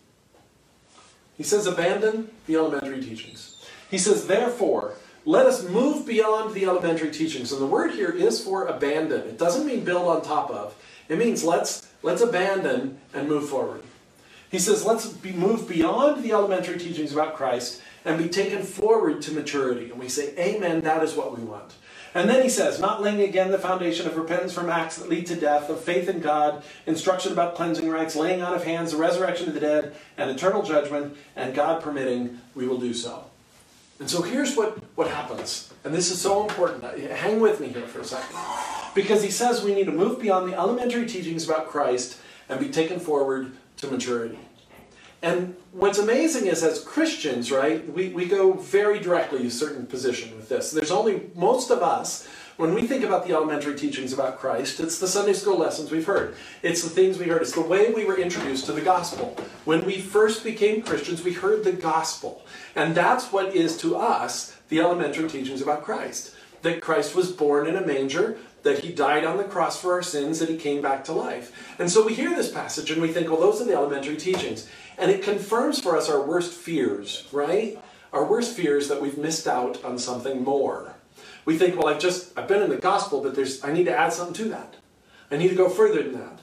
He 1.36 1.42
says, 1.42 1.66
abandon 1.66 2.30
the 2.46 2.56
elementary 2.56 3.02
teachings. 3.02 3.64
He 3.90 3.98
says, 3.98 4.26
therefore, 4.26 4.94
let 5.24 5.46
us 5.46 5.66
move 5.68 6.06
beyond 6.06 6.54
the 6.54 6.64
elementary 6.64 7.10
teachings. 7.10 7.50
And 7.50 7.60
the 7.60 7.66
word 7.66 7.92
here 7.92 8.10
is 8.10 8.44
for 8.44 8.66
abandon. 8.66 9.22
It 9.22 9.38
doesn't 9.38 9.66
mean 9.66 9.84
build 9.84 10.06
on 10.06 10.22
top 10.22 10.50
of. 10.50 10.74
It 11.08 11.18
means 11.18 11.44
let's, 11.44 11.88
let's 12.02 12.22
abandon 12.22 12.98
and 13.12 13.28
move 13.28 13.48
forward. 13.48 13.82
He 14.50 14.58
says, 14.58 14.84
let's 14.84 15.06
be, 15.06 15.32
move 15.32 15.68
beyond 15.68 16.22
the 16.22 16.32
elementary 16.32 16.78
teachings 16.78 17.12
about 17.12 17.36
Christ 17.36 17.82
and 18.04 18.22
be 18.22 18.28
taken 18.28 18.62
forward 18.62 19.22
to 19.22 19.32
maturity. 19.32 19.90
And 19.90 19.98
we 19.98 20.08
say, 20.08 20.34
Amen, 20.38 20.82
that 20.82 21.02
is 21.02 21.14
what 21.14 21.36
we 21.36 21.44
want. 21.44 21.72
And 22.14 22.30
then 22.30 22.42
he 22.42 22.48
says, 22.48 22.78
not 22.78 23.02
laying 23.02 23.22
again 23.22 23.50
the 23.50 23.58
foundation 23.58 24.06
of 24.06 24.16
repentance 24.16 24.52
from 24.52 24.70
acts 24.70 24.98
that 24.98 25.08
lead 25.08 25.26
to 25.26 25.34
death, 25.34 25.68
of 25.68 25.80
faith 25.80 26.08
in 26.08 26.20
God, 26.20 26.62
instruction 26.86 27.32
about 27.32 27.56
cleansing 27.56 27.90
rites, 27.90 28.14
laying 28.14 28.40
on 28.40 28.54
of 28.54 28.62
hands, 28.62 28.92
the 28.92 28.98
resurrection 28.98 29.48
of 29.48 29.54
the 29.54 29.60
dead, 29.60 29.96
and 30.16 30.30
eternal 30.30 30.62
judgment, 30.62 31.16
and 31.34 31.56
God 31.56 31.82
permitting, 31.82 32.40
we 32.54 32.68
will 32.68 32.78
do 32.78 32.94
so. 32.94 33.24
And 33.98 34.08
so 34.08 34.22
here's 34.22 34.56
what, 34.56 34.78
what 34.94 35.08
happens. 35.08 35.72
And 35.82 35.92
this 35.92 36.12
is 36.12 36.20
so 36.20 36.42
important. 36.42 36.84
Hang 37.00 37.40
with 37.40 37.60
me 37.60 37.68
here 37.68 37.86
for 37.88 38.00
a 38.00 38.04
second. 38.04 38.36
Because 38.94 39.22
he 39.22 39.30
says 39.30 39.62
we 39.62 39.74
need 39.74 39.86
to 39.86 39.92
move 39.92 40.20
beyond 40.20 40.50
the 40.50 40.56
elementary 40.56 41.06
teachings 41.06 41.48
about 41.48 41.68
Christ 41.68 42.18
and 42.48 42.60
be 42.60 42.68
taken 42.68 43.00
forward 43.00 43.52
to 43.78 43.88
maturity. 43.88 44.38
And 45.22 45.56
what's 45.72 45.98
amazing 45.98 46.46
is 46.46 46.62
as 46.62 46.84
Christians, 46.84 47.50
right, 47.50 47.90
we, 47.92 48.10
we 48.10 48.26
go 48.26 48.52
very 48.52 49.00
directly 49.00 49.40
to 49.40 49.46
a 49.46 49.50
certain 49.50 49.86
position 49.86 50.36
with 50.36 50.50
this. 50.50 50.70
There's 50.70 50.90
only, 50.90 51.30
most 51.34 51.70
of 51.70 51.82
us, 51.82 52.28
when 52.56 52.74
we 52.74 52.86
think 52.86 53.02
about 53.02 53.26
the 53.26 53.32
elementary 53.32 53.74
teachings 53.74 54.12
about 54.12 54.38
Christ, 54.38 54.78
it's 54.78 54.98
the 54.98 55.08
Sunday 55.08 55.32
school 55.32 55.58
lessons 55.58 55.90
we've 55.90 56.06
heard. 56.06 56.36
It's 56.62 56.82
the 56.82 56.90
things 56.90 57.18
we 57.18 57.24
heard. 57.24 57.42
It's 57.42 57.52
the 57.52 57.62
way 57.62 57.90
we 57.90 58.04
were 58.04 58.18
introduced 58.18 58.66
to 58.66 58.72
the 58.72 58.80
gospel. 58.80 59.36
When 59.64 59.84
we 59.84 59.98
first 59.98 60.44
became 60.44 60.82
Christians, 60.82 61.24
we 61.24 61.32
heard 61.32 61.64
the 61.64 61.72
gospel. 61.72 62.42
And 62.76 62.94
that's 62.94 63.32
what 63.32 63.56
is 63.56 63.76
to 63.78 63.96
us 63.96 64.56
the 64.68 64.80
elementary 64.80 65.28
teachings 65.28 65.62
about 65.62 65.84
Christ. 65.84 66.34
That 66.62 66.80
Christ 66.80 67.14
was 67.14 67.32
born 67.32 67.66
in 67.66 67.76
a 67.76 67.84
manger, 67.84 68.36
that 68.64 68.80
he 68.80 68.92
died 68.92 69.24
on 69.24 69.36
the 69.36 69.44
cross 69.44 69.80
for 69.80 69.92
our 69.92 70.02
sins, 70.02 70.40
that 70.40 70.48
he 70.48 70.56
came 70.56 70.82
back 70.82 71.04
to 71.04 71.12
life. 71.12 71.52
And 71.78 71.90
so 71.90 72.04
we 72.04 72.14
hear 72.14 72.30
this 72.30 72.50
passage 72.50 72.90
and 72.90 73.00
we 73.00 73.12
think, 73.12 73.30
well, 73.30 73.40
those 73.40 73.60
are 73.60 73.64
the 73.64 73.74
elementary 73.74 74.16
teachings. 74.16 74.68
And 74.98 75.10
it 75.10 75.22
confirms 75.22 75.80
for 75.80 75.96
us 75.96 76.10
our 76.10 76.20
worst 76.20 76.52
fears, 76.52 77.28
right? 77.30 77.78
Our 78.12 78.24
worst 78.24 78.56
fears 78.56 78.88
that 78.88 79.00
we've 79.00 79.18
missed 79.18 79.46
out 79.46 79.84
on 79.84 79.98
something 79.98 80.42
more. 80.42 80.94
We 81.44 81.58
think, 81.58 81.76
well, 81.76 81.88
I've 81.88 82.00
just, 82.00 82.36
I've 82.38 82.48
been 82.48 82.62
in 82.62 82.70
the 82.70 82.76
gospel, 82.76 83.22
but 83.22 83.34
there's, 83.34 83.62
I 83.62 83.72
need 83.72 83.84
to 83.84 83.96
add 83.96 84.12
something 84.12 84.34
to 84.44 84.48
that. 84.50 84.76
I 85.30 85.36
need 85.36 85.48
to 85.48 85.54
go 85.54 85.68
further 85.68 86.02
than 86.02 86.14
that. 86.14 86.38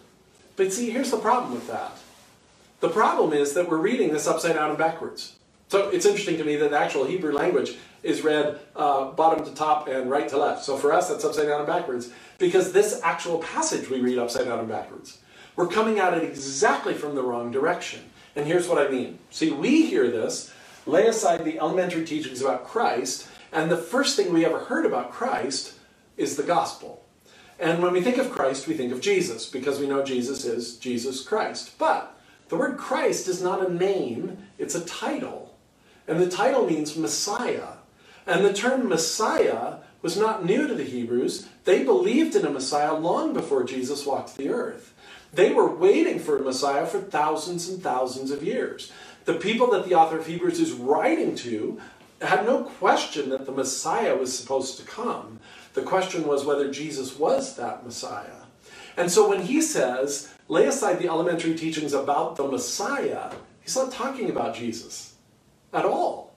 But 0.55 0.71
see, 0.71 0.91
here's 0.91 1.11
the 1.11 1.17
problem 1.17 1.53
with 1.53 1.67
that. 1.67 1.91
The 2.81 2.89
problem 2.89 3.33
is 3.33 3.53
that 3.53 3.69
we're 3.69 3.77
reading 3.77 4.11
this 4.11 4.27
upside 4.27 4.55
down 4.55 4.69
and 4.69 4.77
backwards. 4.77 5.37
So 5.71 5.87
it's 5.87 6.05
interesting 6.05 6.35
to 6.35 6.43
me 6.43 6.57
that 6.57 6.71
the 6.71 6.77
actual 6.77 7.05
Hebrew 7.05 7.31
language 7.31 7.75
is 8.03 8.23
read 8.23 8.59
uh, 8.75 9.11
bottom 9.11 9.45
to 9.45 9.53
top 9.53 9.87
and 9.87 10.09
right 10.09 10.27
to 10.27 10.37
left. 10.37 10.65
So 10.65 10.75
for 10.75 10.91
us, 10.91 11.07
that's 11.07 11.23
upside 11.23 11.47
down 11.47 11.59
and 11.59 11.65
backwards 11.67 12.11
because 12.39 12.73
this 12.73 12.99
actual 13.05 13.37
passage 13.37 13.89
we 13.89 14.01
read 14.01 14.17
upside 14.17 14.47
down 14.47 14.59
and 14.59 14.67
backwards. 14.67 15.19
we're 15.55 15.67
coming 15.67 15.97
at 15.97 16.13
it 16.13 16.23
exactly 16.23 16.93
from 16.93 17.15
the 17.15 17.23
wrong 17.23 17.51
direction. 17.51 18.01
And 18.35 18.45
here's 18.45 18.67
what 18.67 18.85
I 18.85 18.91
mean. 18.91 19.19
See, 19.29 19.49
we 19.49 19.85
hear 19.85 20.11
this, 20.11 20.53
lay 20.85 21.07
aside 21.07 21.45
the 21.45 21.57
elementary 21.57 22.03
teachings 22.03 22.41
about 22.41 22.67
Christ, 22.67 23.29
and 23.53 23.71
the 23.71 23.77
first 23.77 24.17
thing 24.17 24.33
we 24.33 24.43
ever 24.43 24.59
heard 24.59 24.85
about 24.85 25.13
Christ 25.13 25.75
is 26.17 26.35
the 26.35 26.43
gospel. 26.43 27.05
And 27.61 27.81
when 27.81 27.93
we 27.93 28.01
think 28.01 28.17
of 28.17 28.29
Christ, 28.29 28.67
we 28.67 28.73
think 28.73 28.91
of 28.91 28.99
Jesus, 28.99 29.49
because 29.49 29.79
we 29.79 29.87
know 29.87 30.03
Jesus 30.03 30.43
is 30.43 30.75
Jesus 30.75 31.23
Christ. 31.23 31.77
But 31.77 32.19
the 32.49 32.57
word 32.57 32.77
Christ 32.77 33.29
is 33.29 33.41
not 33.41 33.65
a 33.65 33.73
name, 33.73 34.37
it's 34.57 34.75
a 34.75 34.83
title. 34.83 35.40
And 36.11 36.19
the 36.19 36.29
title 36.29 36.65
means 36.65 36.97
Messiah. 36.97 37.69
And 38.27 38.43
the 38.43 38.51
term 38.51 38.89
Messiah 38.89 39.75
was 40.01 40.17
not 40.17 40.43
new 40.43 40.67
to 40.67 40.73
the 40.73 40.83
Hebrews. 40.83 41.47
They 41.63 41.85
believed 41.85 42.35
in 42.35 42.45
a 42.45 42.49
Messiah 42.49 42.93
long 42.93 43.31
before 43.31 43.63
Jesus 43.63 44.05
walked 44.05 44.35
the 44.35 44.49
earth. 44.49 44.93
They 45.31 45.53
were 45.53 45.73
waiting 45.73 46.19
for 46.19 46.37
a 46.37 46.41
Messiah 46.41 46.85
for 46.85 46.99
thousands 46.99 47.69
and 47.69 47.81
thousands 47.81 48.29
of 48.29 48.43
years. 48.43 48.91
The 49.23 49.35
people 49.35 49.71
that 49.71 49.87
the 49.87 49.95
author 49.95 50.17
of 50.17 50.27
Hebrews 50.27 50.59
is 50.59 50.73
writing 50.73 51.33
to 51.35 51.79
had 52.19 52.45
no 52.45 52.65
question 52.65 53.29
that 53.29 53.45
the 53.45 53.53
Messiah 53.53 54.17
was 54.17 54.37
supposed 54.37 54.77
to 54.79 54.83
come. 54.83 55.39
The 55.75 55.81
question 55.81 56.27
was 56.27 56.43
whether 56.43 56.69
Jesus 56.69 57.17
was 57.17 57.55
that 57.55 57.85
Messiah. 57.85 58.43
And 58.97 59.09
so 59.09 59.29
when 59.29 59.43
he 59.43 59.61
says, 59.61 60.33
lay 60.49 60.65
aside 60.65 60.99
the 60.99 61.07
elementary 61.07 61.55
teachings 61.55 61.93
about 61.93 62.35
the 62.35 62.45
Messiah, 62.45 63.33
he's 63.61 63.77
not 63.77 63.93
talking 63.93 64.29
about 64.29 64.55
Jesus 64.55 65.10
at 65.73 65.85
all. 65.85 66.33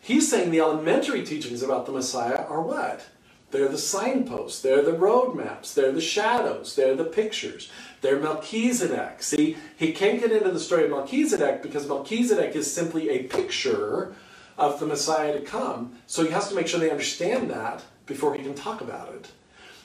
He's 0.00 0.30
saying 0.30 0.50
the 0.50 0.60
elementary 0.60 1.24
teachings 1.24 1.62
about 1.62 1.86
the 1.86 1.92
Messiah 1.92 2.44
are 2.48 2.62
what? 2.62 3.06
They're 3.50 3.68
the 3.68 3.78
signposts, 3.78 4.62
they're 4.62 4.82
the 4.82 4.92
roadmaps, 4.92 5.74
they're 5.74 5.92
the 5.92 6.00
shadows, 6.00 6.76
they're 6.76 6.94
the 6.94 7.04
pictures, 7.04 7.70
they're 8.00 8.20
Melchizedek. 8.20 9.22
See, 9.22 9.56
he 9.76 9.92
can't 9.92 10.20
get 10.20 10.30
into 10.30 10.52
the 10.52 10.60
story 10.60 10.84
of 10.84 10.90
Melchizedek 10.90 11.60
because 11.60 11.88
Melchizedek 11.88 12.54
is 12.54 12.72
simply 12.72 13.10
a 13.10 13.24
picture 13.24 14.14
of 14.56 14.78
the 14.78 14.86
Messiah 14.86 15.32
to 15.32 15.44
come. 15.44 15.96
So 16.06 16.24
he 16.24 16.30
has 16.30 16.48
to 16.48 16.54
make 16.54 16.68
sure 16.68 16.78
they 16.78 16.90
understand 16.90 17.50
that 17.50 17.82
before 18.06 18.34
he 18.34 18.42
can 18.42 18.54
talk 18.54 18.80
about 18.80 19.12
it. 19.14 19.32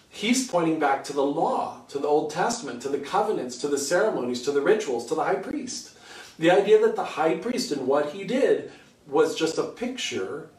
He's 0.10 0.48
pointing 0.48 0.80
back 0.80 1.04
to 1.06 1.14
the 1.14 1.26
law, 1.26 1.82
to 1.90 2.00
the 2.00 2.08
Old 2.08 2.32
Testament, 2.32 2.82
to 2.84 2.90
the 2.90 3.00
covenants, 3.00 3.58
to 3.58 3.68
the 3.68 3.78
ceremonies, 3.78 4.44
to 4.44 4.52
the 4.52 4.62
rituals, 4.62 5.08
to 5.08 5.16
the 5.16 5.24
high 5.24 5.36
priest. 5.36 5.95
The 6.38 6.52
idea 6.52 6.80
that 6.82 6.96
the 6.96 7.04
high 7.04 7.36
priest 7.36 7.72
and 7.72 7.88
what 7.88 8.12
he 8.12 8.24
did 8.24 8.72
was 9.08 9.36
just 9.36 9.58
a 9.58 9.64
picture 9.64 10.50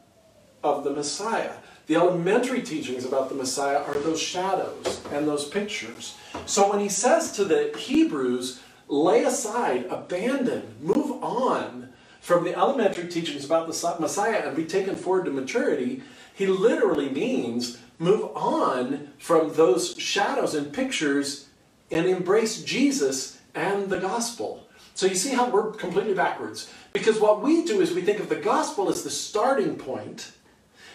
of 0.63 0.83
the 0.83 0.91
Messiah. 0.91 1.53
The 1.87 1.95
elementary 1.95 2.61
teachings 2.61 3.05
about 3.05 3.29
the 3.29 3.35
Messiah 3.35 3.77
are 3.83 3.93
those 3.93 4.21
shadows 4.21 5.01
and 5.11 5.27
those 5.27 5.47
pictures. 5.47 6.15
So 6.45 6.69
when 6.69 6.79
he 6.79 6.89
says 6.89 7.31
to 7.33 7.45
the 7.45 7.73
Hebrews, 7.77 8.61
lay 8.87 9.23
aside, 9.23 9.85
abandon, 9.85 10.75
move 10.81 11.23
on 11.23 11.89
from 12.19 12.43
the 12.43 12.57
elementary 12.57 13.07
teachings 13.07 13.45
about 13.45 13.67
the 13.67 13.97
Messiah 13.99 14.45
and 14.45 14.55
be 14.55 14.65
taken 14.65 14.95
forward 14.95 15.25
to 15.25 15.31
maturity, 15.31 16.03
he 16.33 16.47
literally 16.47 17.09
means 17.09 17.77
move 17.99 18.29
on 18.35 19.09
from 19.17 19.53
those 19.53 19.95
shadows 19.97 20.53
and 20.53 20.73
pictures 20.73 21.47
and 21.89 22.05
embrace 22.05 22.61
Jesus 22.63 23.39
and 23.55 23.89
the 23.89 23.99
gospel. 23.99 24.66
So 24.97 25.05
you 25.05 25.13
see 25.13 25.35
how 25.35 25.47
we're 25.51 25.73
completely 25.73 26.15
backwards. 26.15 26.73
Because 26.91 27.19
what 27.19 27.43
we 27.43 27.63
do 27.63 27.81
is 27.81 27.93
we 27.93 28.01
think 28.01 28.19
of 28.19 28.29
the 28.29 28.35
gospel 28.35 28.89
as 28.89 29.03
the 29.03 29.11
starting 29.11 29.75
point, 29.75 30.31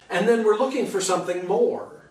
and 0.09 0.27
then 0.27 0.43
we're 0.43 0.57
looking 0.57 0.87
for 0.87 0.99
something 0.99 1.47
more. 1.47 2.09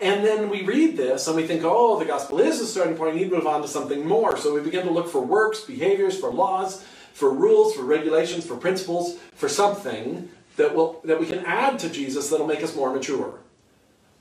And 0.00 0.24
then 0.24 0.48
we 0.48 0.62
read 0.62 0.96
this 0.96 1.26
and 1.26 1.34
we 1.34 1.44
think, 1.44 1.62
oh, 1.64 1.98
the 1.98 2.04
gospel 2.04 2.38
is 2.38 2.60
the 2.60 2.66
starting 2.66 2.96
point, 2.96 3.16
I 3.16 3.18
need 3.18 3.30
to 3.30 3.34
move 3.34 3.48
on 3.48 3.62
to 3.62 3.68
something 3.68 4.06
more. 4.06 4.36
So 4.36 4.54
we 4.54 4.60
begin 4.60 4.86
to 4.86 4.92
look 4.92 5.08
for 5.08 5.20
works, 5.20 5.62
behaviors, 5.62 6.16
for 6.16 6.30
laws, 6.30 6.84
for 7.12 7.30
rules, 7.30 7.74
for 7.74 7.82
regulations, 7.82 8.46
for 8.46 8.56
principles, 8.56 9.18
for 9.34 9.48
something 9.48 10.28
that, 10.54 10.72
will, 10.72 11.00
that 11.02 11.18
we 11.18 11.26
can 11.26 11.44
add 11.44 11.80
to 11.80 11.90
Jesus 11.90 12.30
that'll 12.30 12.46
make 12.46 12.62
us 12.62 12.76
more 12.76 12.94
mature. 12.94 13.40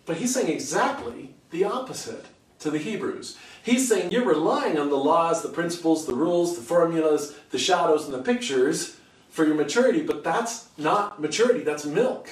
But 0.08 0.18
he's 0.18 0.34
saying 0.34 0.50
exactly 0.50 1.36
the 1.52 1.64
opposite 1.66 2.26
to 2.58 2.72
the 2.72 2.80
Hebrews. 2.80 3.38
He's 3.64 3.88
saying 3.88 4.12
you're 4.12 4.26
relying 4.26 4.78
on 4.78 4.90
the 4.90 4.98
laws, 4.98 5.42
the 5.42 5.50
principles, 5.50 6.06
the 6.06 6.14
rules, 6.14 6.58
the 6.58 6.62
formulas, 6.62 7.34
the 7.50 7.58
shadows, 7.58 8.06
and 8.06 8.14
the 8.14 8.22
pictures 8.22 8.98
for 9.30 9.46
your 9.46 9.56
maturity, 9.56 10.04
but 10.04 10.24
that's 10.24 10.68
not 10.78 11.22
maturity, 11.22 11.64
that's 11.64 11.86
milk. 11.86 12.30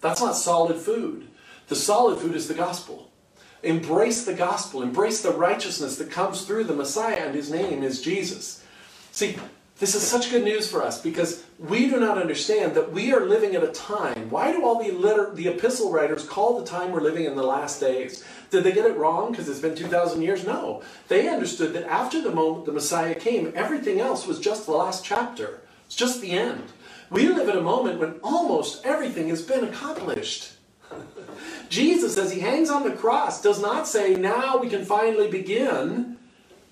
That's 0.00 0.20
not 0.20 0.36
solid 0.36 0.76
food. 0.76 1.28
The 1.68 1.74
solid 1.74 2.18
food 2.20 2.36
is 2.36 2.48
the 2.48 2.54
gospel. 2.54 3.10
Embrace 3.62 4.24
the 4.24 4.34
gospel, 4.34 4.82
embrace 4.82 5.22
the 5.22 5.32
righteousness 5.32 5.96
that 5.96 6.10
comes 6.10 6.42
through 6.42 6.64
the 6.64 6.74
Messiah, 6.74 7.16
and 7.26 7.34
his 7.34 7.50
name 7.50 7.82
is 7.82 8.00
Jesus. 8.00 8.62
See, 9.10 9.36
this 9.78 9.94
is 9.94 10.02
such 10.02 10.30
good 10.30 10.42
news 10.42 10.68
for 10.68 10.82
us 10.82 11.00
because 11.00 11.44
we 11.56 11.88
do 11.88 12.00
not 12.00 12.18
understand 12.18 12.74
that 12.74 12.90
we 12.90 13.12
are 13.12 13.26
living 13.26 13.54
at 13.54 13.62
a 13.62 13.68
time. 13.68 14.28
Why 14.28 14.50
do 14.50 14.64
all 14.64 14.82
the, 14.82 14.90
liter- 14.90 15.32
the 15.32 15.48
epistle 15.48 15.92
writers 15.92 16.26
call 16.26 16.58
the 16.58 16.66
time 16.66 16.90
we're 16.90 17.00
living 17.00 17.26
in 17.26 17.36
the 17.36 17.44
last 17.44 17.78
days? 17.78 18.24
Did 18.50 18.64
they 18.64 18.72
get 18.72 18.86
it 18.86 18.96
wrong 18.96 19.30
because 19.30 19.48
it's 19.48 19.60
been 19.60 19.76
2,000 19.76 20.20
years? 20.20 20.44
No. 20.44 20.82
They 21.06 21.28
understood 21.28 21.74
that 21.74 21.88
after 21.88 22.20
the 22.20 22.32
moment 22.32 22.66
the 22.66 22.72
Messiah 22.72 23.14
came, 23.14 23.52
everything 23.54 24.00
else 24.00 24.26
was 24.26 24.40
just 24.40 24.66
the 24.66 24.72
last 24.72 25.04
chapter. 25.04 25.60
It's 25.86 25.94
just 25.94 26.20
the 26.20 26.32
end. 26.32 26.64
We 27.08 27.28
live 27.28 27.48
at 27.48 27.56
a 27.56 27.62
moment 27.62 28.00
when 28.00 28.18
almost 28.22 28.84
everything 28.84 29.28
has 29.28 29.42
been 29.42 29.62
accomplished. 29.62 30.54
Jesus, 31.68 32.18
as 32.18 32.32
he 32.32 32.40
hangs 32.40 32.68
on 32.68 32.82
the 32.82 32.96
cross, 32.96 33.40
does 33.40 33.62
not 33.62 33.86
say, 33.86 34.16
now 34.16 34.58
we 34.58 34.68
can 34.68 34.84
finally 34.84 35.30
begin. 35.30 36.16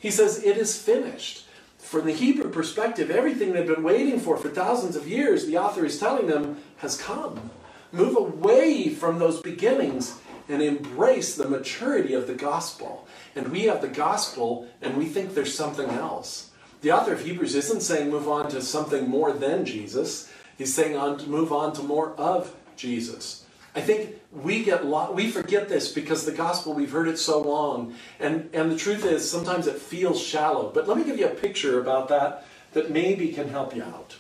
He 0.01 0.11
says, 0.11 0.43
it 0.43 0.57
is 0.57 0.81
finished 0.81 1.46
from 1.87 2.05
the 2.05 2.13
Hebrew 2.13 2.51
perspective, 2.51 3.13
everything 3.13 3.53
they've 3.53 3.67
been 3.67 3.85
waiting 3.85 4.19
for 4.19 4.37
for 4.37 4.49
thousands 4.49 4.97
of 4.97 5.07
years, 5.07 5.47
the 5.47 5.57
author 5.57 5.85
is 5.85 6.01
telling 6.01 6.27
them, 6.27 6.59
has 6.79 7.01
come. 7.01 7.51
Move 7.93 8.17
away 8.17 8.89
from 8.89 9.21
those 9.21 9.41
beginnings 9.41 10.19
and 10.49 10.63
embrace 10.63 11.37
the 11.37 11.49
maturity 11.49 12.13
of 12.13 12.27
the 12.27 12.35
gospel. 12.35 13.07
And 13.37 13.53
we 13.53 13.65
have 13.65 13.81
the 13.81 13.89
gospel 13.89 14.67
and 14.83 14.97
we 14.97 15.07
think 15.07 15.35
there's 15.35 15.55
something 15.55 15.89
else. 15.91 16.51
The 16.81 16.91
author 16.91 17.13
of 17.13 17.25
Hebrews 17.25 17.55
isn't 17.55 17.83
saying 17.83 18.11
move 18.11 18.29
on 18.29 18.51
to 18.51 18.61
something 18.61 19.09
more 19.09 19.33
than 19.33 19.65
Jesus. 19.65 20.31
He's 20.59 20.75
saying 20.75 20.97
on 20.97 21.19
to 21.19 21.29
move 21.29 21.53
on 21.53 21.73
to 21.75 21.83
more 21.83 22.11
of 22.17 22.53
Jesus. 22.77 23.46
I 23.77 23.83
think 23.83 24.19
we 24.33 24.65
get 24.65 24.87
lot, 24.87 25.15
we 25.15 25.31
forget 25.31 25.69
this 25.69 25.93
because 25.93 26.25
the 26.25 26.33
gospel 26.33 26.73
we've 26.73 26.91
heard 26.91 27.09
it 27.09 27.19
so 27.19 27.43
long, 27.43 27.95
and 28.19 28.49
and 28.55 28.73
the 28.73 28.77
truth 28.77 29.05
is 29.05 29.31
sometimes 29.31 29.67
it 29.67 29.77
feels 29.77 30.21
shallow. 30.21 30.71
But 30.73 30.89
let 30.89 30.97
me 30.97 31.05
give 31.05 31.19
you 31.19 31.27
a 31.27 31.35
picture 31.35 31.79
about 31.79 32.09
that 32.09 32.47
that 32.73 32.91
maybe 32.91 33.29
can 33.29 33.51
help 33.51 33.77
you 33.77 33.83
out. 33.83 34.17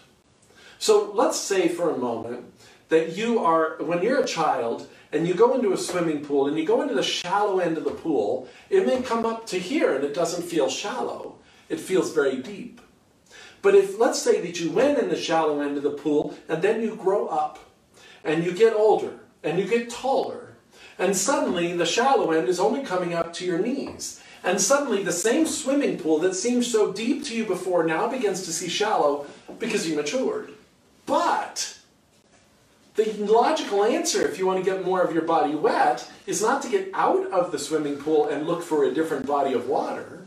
So 0.78 1.10
let's 1.14 1.38
say 1.38 1.68
for 1.68 1.90
a 1.90 1.96
moment 1.96 2.52
that 2.90 3.16
you 3.16 3.42
are 3.42 3.78
when 3.78 4.02
you're 4.02 4.20
a 4.20 4.26
child 4.26 4.88
and 5.10 5.26
you 5.26 5.32
go 5.32 5.54
into 5.54 5.72
a 5.72 5.78
swimming 5.78 6.22
pool 6.22 6.46
and 6.48 6.58
you 6.58 6.66
go 6.66 6.82
into 6.82 6.94
the 6.94 7.02
shallow 7.02 7.58
end 7.58 7.78
of 7.78 7.84
the 7.84 7.92
pool, 7.92 8.48
it 8.68 8.84
may 8.84 9.00
come 9.00 9.24
up 9.24 9.46
to 9.46 9.58
here 9.58 9.94
and 9.94 10.04
it 10.04 10.12
doesn't 10.12 10.42
feel 10.42 10.68
shallow. 10.68 11.36
It 11.70 11.80
feels 11.80 12.12
very 12.12 12.42
deep. 12.42 12.82
But 13.62 13.74
if 13.74 13.98
let's 13.98 14.20
say 14.20 14.42
that 14.42 14.60
you 14.60 14.70
went 14.70 14.98
in 14.98 15.08
the 15.08 15.16
shallow 15.16 15.60
end 15.62 15.78
of 15.78 15.82
the 15.82 15.90
pool 15.90 16.36
and 16.46 16.60
then 16.60 16.82
you 16.82 16.94
grow 16.94 17.28
up 17.28 17.58
and 18.22 18.44
you 18.44 18.52
get 18.52 18.74
older 18.74 19.20
and 19.46 19.58
you 19.58 19.66
get 19.66 19.90
taller. 19.90 20.54
And 20.98 21.16
suddenly 21.16 21.72
the 21.72 21.86
shallow 21.86 22.32
end 22.32 22.48
is 22.48 22.60
only 22.60 22.82
coming 22.82 23.14
up 23.14 23.32
to 23.34 23.44
your 23.44 23.58
knees. 23.58 24.22
And 24.42 24.60
suddenly 24.60 25.02
the 25.02 25.12
same 25.12 25.46
swimming 25.46 25.98
pool 25.98 26.18
that 26.20 26.34
seemed 26.34 26.64
so 26.64 26.92
deep 26.92 27.24
to 27.24 27.36
you 27.36 27.44
before 27.44 27.84
now 27.84 28.08
begins 28.08 28.44
to 28.44 28.52
see 28.52 28.68
shallow 28.68 29.26
because 29.58 29.88
you 29.88 29.96
matured. 29.96 30.52
But 31.04 31.78
the 32.94 33.12
logical 33.12 33.84
answer, 33.84 34.26
if 34.26 34.38
you 34.38 34.46
want 34.46 34.64
to 34.64 34.70
get 34.70 34.84
more 34.84 35.02
of 35.02 35.12
your 35.12 35.22
body 35.22 35.54
wet, 35.54 36.10
is 36.26 36.40
not 36.40 36.62
to 36.62 36.68
get 36.68 36.90
out 36.94 37.30
of 37.30 37.52
the 37.52 37.58
swimming 37.58 37.96
pool 37.96 38.28
and 38.28 38.46
look 38.46 38.62
for 38.62 38.84
a 38.84 38.94
different 38.94 39.26
body 39.26 39.52
of 39.52 39.68
water. 39.68 40.26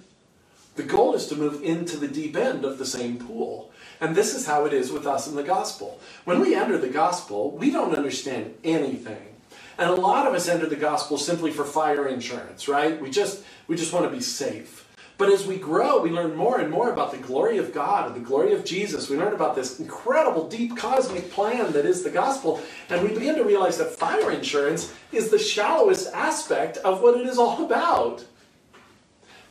The 0.75 0.83
goal 0.83 1.15
is 1.15 1.27
to 1.27 1.35
move 1.35 1.63
into 1.63 1.97
the 1.97 2.07
deep 2.07 2.37
end 2.37 2.63
of 2.63 2.77
the 2.77 2.85
same 2.85 3.17
pool. 3.17 3.71
And 4.01 4.15
this 4.15 4.33
is 4.33 4.45
how 4.45 4.65
it 4.65 4.73
is 4.73 4.91
with 4.91 5.05
us 5.05 5.27
in 5.27 5.35
the 5.35 5.43
gospel. 5.43 5.99
When 6.25 6.39
we 6.39 6.55
enter 6.55 6.77
the 6.77 6.87
gospel, 6.87 7.51
we 7.51 7.69
don't 7.69 7.95
understand 7.95 8.55
anything. 8.63 9.35
And 9.77 9.89
a 9.89 9.95
lot 9.95 10.27
of 10.27 10.33
us 10.33 10.47
enter 10.47 10.65
the 10.65 10.75
gospel 10.75 11.17
simply 11.17 11.51
for 11.51 11.63
fire 11.63 12.07
insurance, 12.07 12.67
right? 12.67 12.99
We 12.99 13.09
just 13.09 13.43
we 13.67 13.75
just 13.75 13.93
want 13.93 14.05
to 14.05 14.11
be 14.11 14.21
safe. 14.21 14.85
But 15.17 15.29
as 15.33 15.45
we 15.45 15.57
grow, 15.57 16.01
we 16.01 16.11
learn 16.11 16.33
more 16.33 16.59
and 16.59 16.71
more 16.71 16.91
about 16.91 17.11
the 17.11 17.17
glory 17.17 17.57
of 17.57 17.73
God 17.73 18.07
and 18.07 18.15
the 18.15 18.25
glory 18.25 18.53
of 18.53 18.63
Jesus. 18.63 19.09
We 19.09 19.17
learn 19.17 19.33
about 19.33 19.53
this 19.53 19.77
incredible, 19.79 20.47
deep 20.47 20.77
cosmic 20.77 21.29
plan 21.31 21.73
that 21.73 21.85
is 21.85 22.03
the 22.03 22.09
gospel. 22.09 22.61
And 22.89 23.03
we 23.03 23.13
begin 23.13 23.35
to 23.35 23.43
realize 23.43 23.77
that 23.79 23.91
fire 23.91 24.31
insurance 24.31 24.93
is 25.11 25.29
the 25.29 25.37
shallowest 25.37 26.13
aspect 26.13 26.77
of 26.77 27.01
what 27.01 27.19
it 27.19 27.27
is 27.27 27.37
all 27.37 27.65
about. 27.65 28.25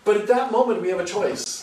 But 0.04 0.16
at 0.16 0.26
that 0.28 0.52
moment, 0.52 0.80
we 0.80 0.88
have 0.88 1.00
a 1.00 1.04
choice. 1.04 1.57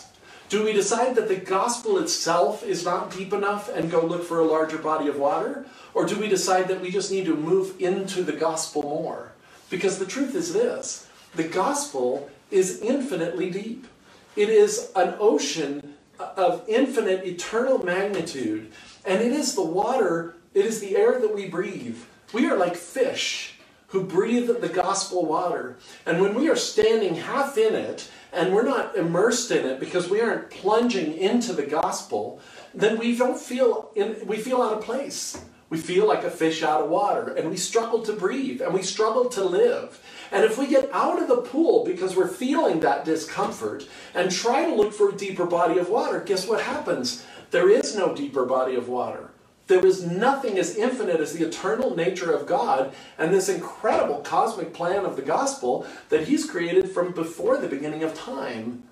Do 0.47 0.63
we 0.63 0.73
decide 0.73 1.15
that 1.15 1.27
the 1.27 1.37
gospel 1.37 1.97
itself 1.97 2.63
is 2.63 2.85
not 2.85 3.11
deep 3.11 3.33
enough 3.33 3.67
and 3.69 3.89
go 3.89 4.05
look 4.05 4.23
for 4.23 4.39
a 4.39 4.45
larger 4.45 4.77
body 4.77 5.07
of 5.07 5.17
water? 5.17 5.65
Or 5.93 6.05
do 6.05 6.19
we 6.19 6.27
decide 6.27 6.67
that 6.67 6.81
we 6.81 6.91
just 6.91 7.11
need 7.11 7.25
to 7.25 7.35
move 7.35 7.79
into 7.81 8.21
the 8.21 8.33
gospel 8.33 8.83
more? 8.83 9.31
Because 9.69 9.97
the 9.97 10.05
truth 10.05 10.35
is 10.35 10.53
this 10.53 11.07
the 11.33 11.43
gospel 11.43 12.29
is 12.51 12.79
infinitely 12.81 13.49
deep. 13.49 13.87
It 14.35 14.49
is 14.49 14.91
an 14.95 15.15
ocean 15.19 15.95
of 16.19 16.63
infinite, 16.67 17.25
eternal 17.25 17.83
magnitude. 17.83 18.71
And 19.03 19.21
it 19.21 19.31
is 19.31 19.55
the 19.55 19.63
water, 19.63 20.35
it 20.53 20.65
is 20.65 20.79
the 20.79 20.95
air 20.95 21.19
that 21.19 21.33
we 21.33 21.47
breathe. 21.47 21.97
We 22.33 22.47
are 22.47 22.57
like 22.57 22.75
fish 22.75 23.55
who 23.87 24.03
breathe 24.03 24.49
the 24.61 24.69
gospel 24.69 25.25
water. 25.25 25.77
And 26.05 26.21
when 26.21 26.35
we 26.35 26.49
are 26.49 26.55
standing 26.55 27.15
half 27.15 27.57
in 27.57 27.75
it 27.75 28.09
and 28.35 28.53
we're 28.53 28.63
not 28.63 28.95
immersed 28.95 29.49
in 29.51 29.65
it 29.65 29.79
because 29.79 30.09
we 30.09 30.21
aren't 30.21 30.49
plunging 30.49 31.17
into 31.17 31.53
the 31.53 31.65
gospel, 31.65 32.41
then 32.73 32.99
we 32.99 33.17
don't 33.17 33.39
feel 33.39 33.91
in, 33.95 34.17
we 34.27 34.37
feel 34.37 34.61
out 34.61 34.73
of 34.73 34.83
place. 34.83 35.41
We 35.67 35.79
feel 35.79 36.07
like 36.07 36.23
a 36.23 36.29
fish 36.29 36.61
out 36.61 36.83
of 36.83 36.89
water 36.89 37.33
and 37.33 37.49
we 37.49 37.57
struggle 37.57 38.03
to 38.03 38.13
breathe 38.13 38.61
and 38.61 38.73
we 38.73 38.83
struggle 38.83 39.29
to 39.29 39.43
live. 39.43 39.99
And 40.31 40.43
if 40.43 40.59
we 40.59 40.67
get 40.67 40.89
out 40.93 41.21
of 41.21 41.27
the 41.27 41.41
pool 41.41 41.83
because 41.83 42.15
we're 42.15 42.27
feeling 42.27 42.81
that 42.81 43.03
discomfort 43.03 43.87
and 44.13 44.31
try 44.31 44.65
to 44.65 44.75
look 44.75 44.93
for 44.93 45.09
a 45.09 45.17
deeper 45.17 45.45
body 45.45 45.79
of 45.79 45.89
water, 45.89 46.21
guess 46.21 46.47
what 46.47 46.61
happens? 46.61 47.25
There 47.49 47.69
is 47.69 47.95
no 47.95 48.13
deeper 48.13 48.45
body 48.45 48.75
of 48.75 48.87
water. 48.87 49.31
There 49.67 49.85
is 49.85 50.05
nothing 50.05 50.59
as 50.59 50.75
infinite 50.75 51.19
as 51.19 51.33
the 51.33 51.45
eternal 51.45 51.95
nature 51.95 52.31
of 52.31 52.45
God 52.45 52.93
and 53.17 53.33
this 53.33 53.49
incredible 53.49 54.19
cosmic 54.21 54.73
plan 54.73 55.05
of 55.05 55.15
the 55.15 55.23
gospel 55.23 55.87
that 56.09 56.27
He's 56.27 56.49
created 56.49 56.91
from 56.91 57.13
before 57.13 57.57
the 57.57 57.67
beginning 57.67 58.03
of 58.03 58.13
time. 58.13 58.83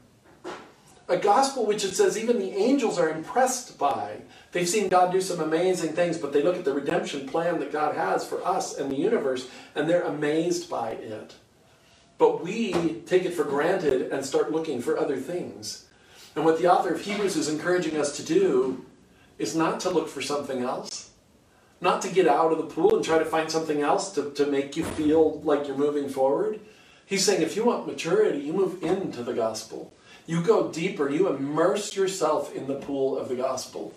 A 1.08 1.18
gospel 1.18 1.66
which 1.66 1.84
it 1.84 1.94
says 1.94 2.18
even 2.18 2.40
the 2.40 2.56
angels 2.56 2.98
are 2.98 3.10
impressed 3.10 3.78
by. 3.78 4.22
They've 4.52 4.68
seen 4.68 4.90
God 4.90 5.12
do 5.12 5.22
some 5.22 5.42
amazing 5.42 5.94
things, 5.94 6.18
but 6.18 6.34
they 6.34 6.42
look 6.42 6.56
at 6.56 6.66
the 6.66 6.74
redemption 6.74 7.28
plan 7.28 7.60
that 7.60 7.72
God 7.72 7.96
has 7.96 8.26
for 8.26 8.44
us 8.46 8.78
and 8.78 8.90
the 8.90 8.96
universe 8.96 9.50
and 9.76 9.88
they're 9.88 10.04
amazed 10.04 10.70
by 10.70 10.92
it. 10.92 11.36
But 12.18 12.44
we 12.44 13.02
take 13.06 13.26
it 13.26 13.34
for 13.34 13.44
granted 13.44 14.12
and 14.12 14.26
start 14.26 14.52
looking 14.52 14.82
for 14.82 14.98
other 14.98 15.18
things. 15.18 15.86
And 16.36 16.46
what 16.46 16.58
the 16.58 16.72
author 16.72 16.94
of 16.94 17.02
Hebrews 17.02 17.36
is 17.36 17.50
encouraging 17.50 17.98
us 17.98 18.16
to 18.18 18.24
do 18.24 18.86
is 19.38 19.56
not 19.56 19.80
to 19.82 19.90
look 19.90 20.08
for 20.08 20.22
something 20.22 20.62
else, 20.62 21.12
not 21.82 22.02
to 22.02 22.10
get 22.10 22.28
out 22.28 22.52
of 22.52 22.58
the 22.58 22.64
pool 22.66 22.96
and 22.96 23.04
try 23.04 23.18
to 23.18 23.26
find 23.26 23.52
something 23.52 23.82
else 23.82 24.12
to, 24.14 24.32
to 24.32 24.46
make 24.46 24.78
you 24.78 24.84
feel 24.84 25.42
like 25.42 25.68
you're 25.68 25.78
moving 25.78 26.10
forward. 26.10 26.60
He's 27.06 27.26
saying 27.26 27.42
if 27.42 27.56
you 27.56 27.66
want 27.66 27.88
maturity, 27.88 28.40
you 28.40 28.54
move 28.54 28.82
into 28.84 29.24
the 29.24 29.34
gospel. 29.34 29.94
You 30.26 30.42
go 30.42 30.72
deeper, 30.72 31.10
you 31.10 31.28
immerse 31.28 31.96
yourself 31.96 32.56
in 32.56 32.68
the 32.68 32.76
pool 32.76 33.18
of 33.18 33.28
the 33.28 33.36
gospel. 33.36 33.94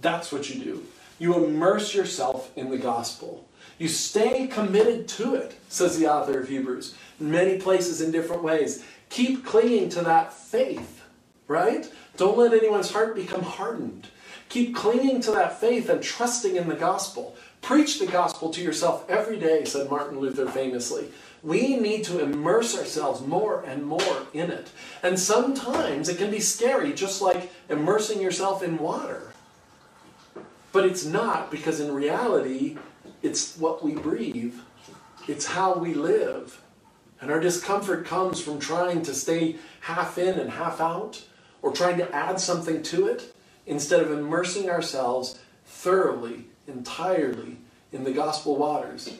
That's 0.00 0.30
what 0.30 0.48
you 0.48 0.62
do. 0.62 0.84
You 1.18 1.44
immerse 1.44 1.94
yourself 1.94 2.56
in 2.56 2.70
the 2.70 2.78
gospel. 2.78 3.48
You 3.78 3.88
stay 3.88 4.46
committed 4.46 5.08
to 5.08 5.34
it, 5.34 5.54
says 5.68 5.98
the 5.98 6.06
author 6.06 6.40
of 6.40 6.48
Hebrews, 6.48 6.94
in 7.20 7.30
many 7.30 7.58
places 7.58 8.00
in 8.00 8.10
different 8.10 8.42
ways. 8.42 8.84
Keep 9.08 9.44
clinging 9.44 9.88
to 9.90 10.02
that 10.02 10.32
faith, 10.32 11.02
right? 11.48 11.90
Don't 12.16 12.38
let 12.38 12.52
anyone's 12.52 12.90
heart 12.90 13.14
become 13.14 13.42
hardened. 13.42 14.08
Keep 14.48 14.74
clinging 14.74 15.20
to 15.22 15.32
that 15.32 15.60
faith 15.60 15.88
and 15.88 16.02
trusting 16.02 16.56
in 16.56 16.68
the 16.68 16.74
gospel. 16.74 17.36
Preach 17.62 17.98
the 17.98 18.06
gospel 18.06 18.50
to 18.50 18.62
yourself 18.62 19.08
every 19.08 19.38
day, 19.38 19.64
said 19.64 19.90
Martin 19.90 20.20
Luther 20.20 20.46
famously. 20.46 21.08
We 21.42 21.76
need 21.76 22.04
to 22.04 22.20
immerse 22.20 22.78
ourselves 22.78 23.20
more 23.20 23.62
and 23.62 23.84
more 23.84 24.26
in 24.32 24.50
it. 24.50 24.70
And 25.02 25.18
sometimes 25.18 26.08
it 26.08 26.18
can 26.18 26.30
be 26.30 26.40
scary, 26.40 26.92
just 26.92 27.20
like 27.20 27.52
immersing 27.68 28.20
yourself 28.20 28.62
in 28.62 28.78
water. 28.78 29.32
But 30.72 30.84
it's 30.84 31.04
not, 31.04 31.50
because 31.50 31.80
in 31.80 31.92
reality, 31.92 32.76
it's 33.22 33.56
what 33.56 33.84
we 33.84 33.94
breathe, 33.94 34.54
it's 35.26 35.46
how 35.46 35.74
we 35.74 35.94
live. 35.94 36.62
And 37.20 37.30
our 37.30 37.40
discomfort 37.40 38.06
comes 38.06 38.40
from 38.40 38.60
trying 38.60 39.02
to 39.02 39.14
stay 39.14 39.56
half 39.80 40.18
in 40.18 40.38
and 40.38 40.50
half 40.50 40.80
out, 40.80 41.24
or 41.62 41.72
trying 41.72 41.96
to 41.98 42.14
add 42.14 42.38
something 42.38 42.82
to 42.84 43.06
it 43.08 43.34
instead 43.66 44.00
of 44.00 44.10
immersing 44.10 44.70
ourselves 44.70 45.38
thoroughly, 45.64 46.46
entirely 46.66 47.58
in 47.92 48.04
the 48.04 48.12
gospel 48.12 48.56
waters. 48.56 49.18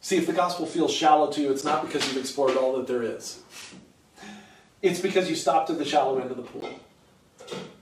See, 0.00 0.16
if 0.16 0.26
the 0.26 0.32
gospel 0.32 0.66
feels 0.66 0.92
shallow 0.92 1.30
to 1.32 1.40
you, 1.40 1.50
it's 1.50 1.64
not 1.64 1.86
because 1.86 2.06
you've 2.06 2.22
explored 2.22 2.56
all 2.56 2.76
that 2.76 2.86
there 2.86 3.02
is. 3.02 3.40
It's 4.82 5.00
because 5.00 5.30
you 5.30 5.34
stopped 5.34 5.70
at 5.70 5.78
the 5.78 5.84
shallow 5.84 6.18
end 6.18 6.30
of 6.30 6.36
the 6.36 6.42
pool. 6.42 6.68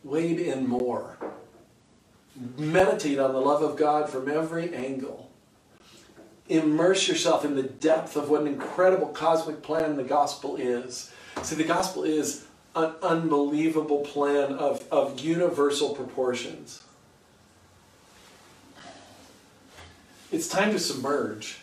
Wade 0.05 0.39
in 0.39 0.69
more. 0.69 1.17
Meditate 2.57 3.19
on 3.19 3.33
the 3.33 3.41
love 3.41 3.61
of 3.61 3.77
God 3.77 4.09
from 4.09 4.29
every 4.31 4.73
angle. 4.73 5.31
Immerse 6.49 7.09
yourself 7.09 7.45
in 7.45 7.57
the 7.57 7.63
depth 7.65 8.17
of 8.17 8.31
what 8.31 8.43
an 8.43 8.47
incredible 8.47 9.09
cosmic 9.09 9.63
plan 9.63 9.97
the 9.97 10.05
gospel 10.05 10.55
is. 10.57 11.11
See, 11.43 11.57
the 11.57 11.65
gospel 11.65 12.05
is 12.05 12.45
an 12.75 12.95
unbelievable 13.03 14.01
plan 14.01 14.55
of, 14.55 14.87
of 14.91 15.21
universal 15.21 15.95
proportions. 15.95 16.83
It's 20.31 20.49
time 20.49 20.73
to 20.73 20.79
submerge. 20.79 21.59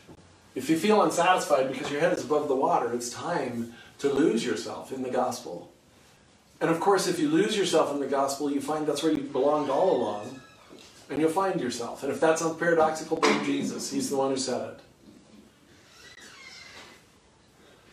If 0.53 0.69
you 0.69 0.77
feel 0.77 1.01
unsatisfied 1.01 1.71
because 1.71 1.91
your 1.91 2.01
head 2.01 2.13
is 2.13 2.23
above 2.23 2.47
the 2.47 2.55
water, 2.55 2.93
it's 2.93 3.09
time 3.09 3.73
to 3.99 4.11
lose 4.11 4.45
yourself 4.45 4.91
in 4.91 5.01
the 5.01 5.09
gospel. 5.09 5.71
And 6.61 6.69
of 6.69 6.79
course, 6.79 7.07
if 7.07 7.19
you 7.19 7.29
lose 7.29 7.57
yourself 7.57 7.91
in 7.91 7.99
the 7.99 8.07
gospel, 8.07 8.51
you 8.51 8.61
find 8.61 8.85
that's 8.85 9.01
where 9.01 9.11
you 9.11 9.21
belonged 9.21 9.69
all 9.69 9.95
along, 9.95 10.39
and 11.09 11.19
you'll 11.19 11.29
find 11.29 11.59
yourself. 11.59 12.03
And 12.03 12.11
if 12.11 12.19
that 12.19 12.37
sounds 12.37 12.57
paradoxical, 12.57 13.17
blame 13.17 13.43
Jesus. 13.45 13.91
He's 13.91 14.09
the 14.09 14.17
one 14.17 14.31
who 14.31 14.37
said 14.37 14.73
it. 14.73 14.79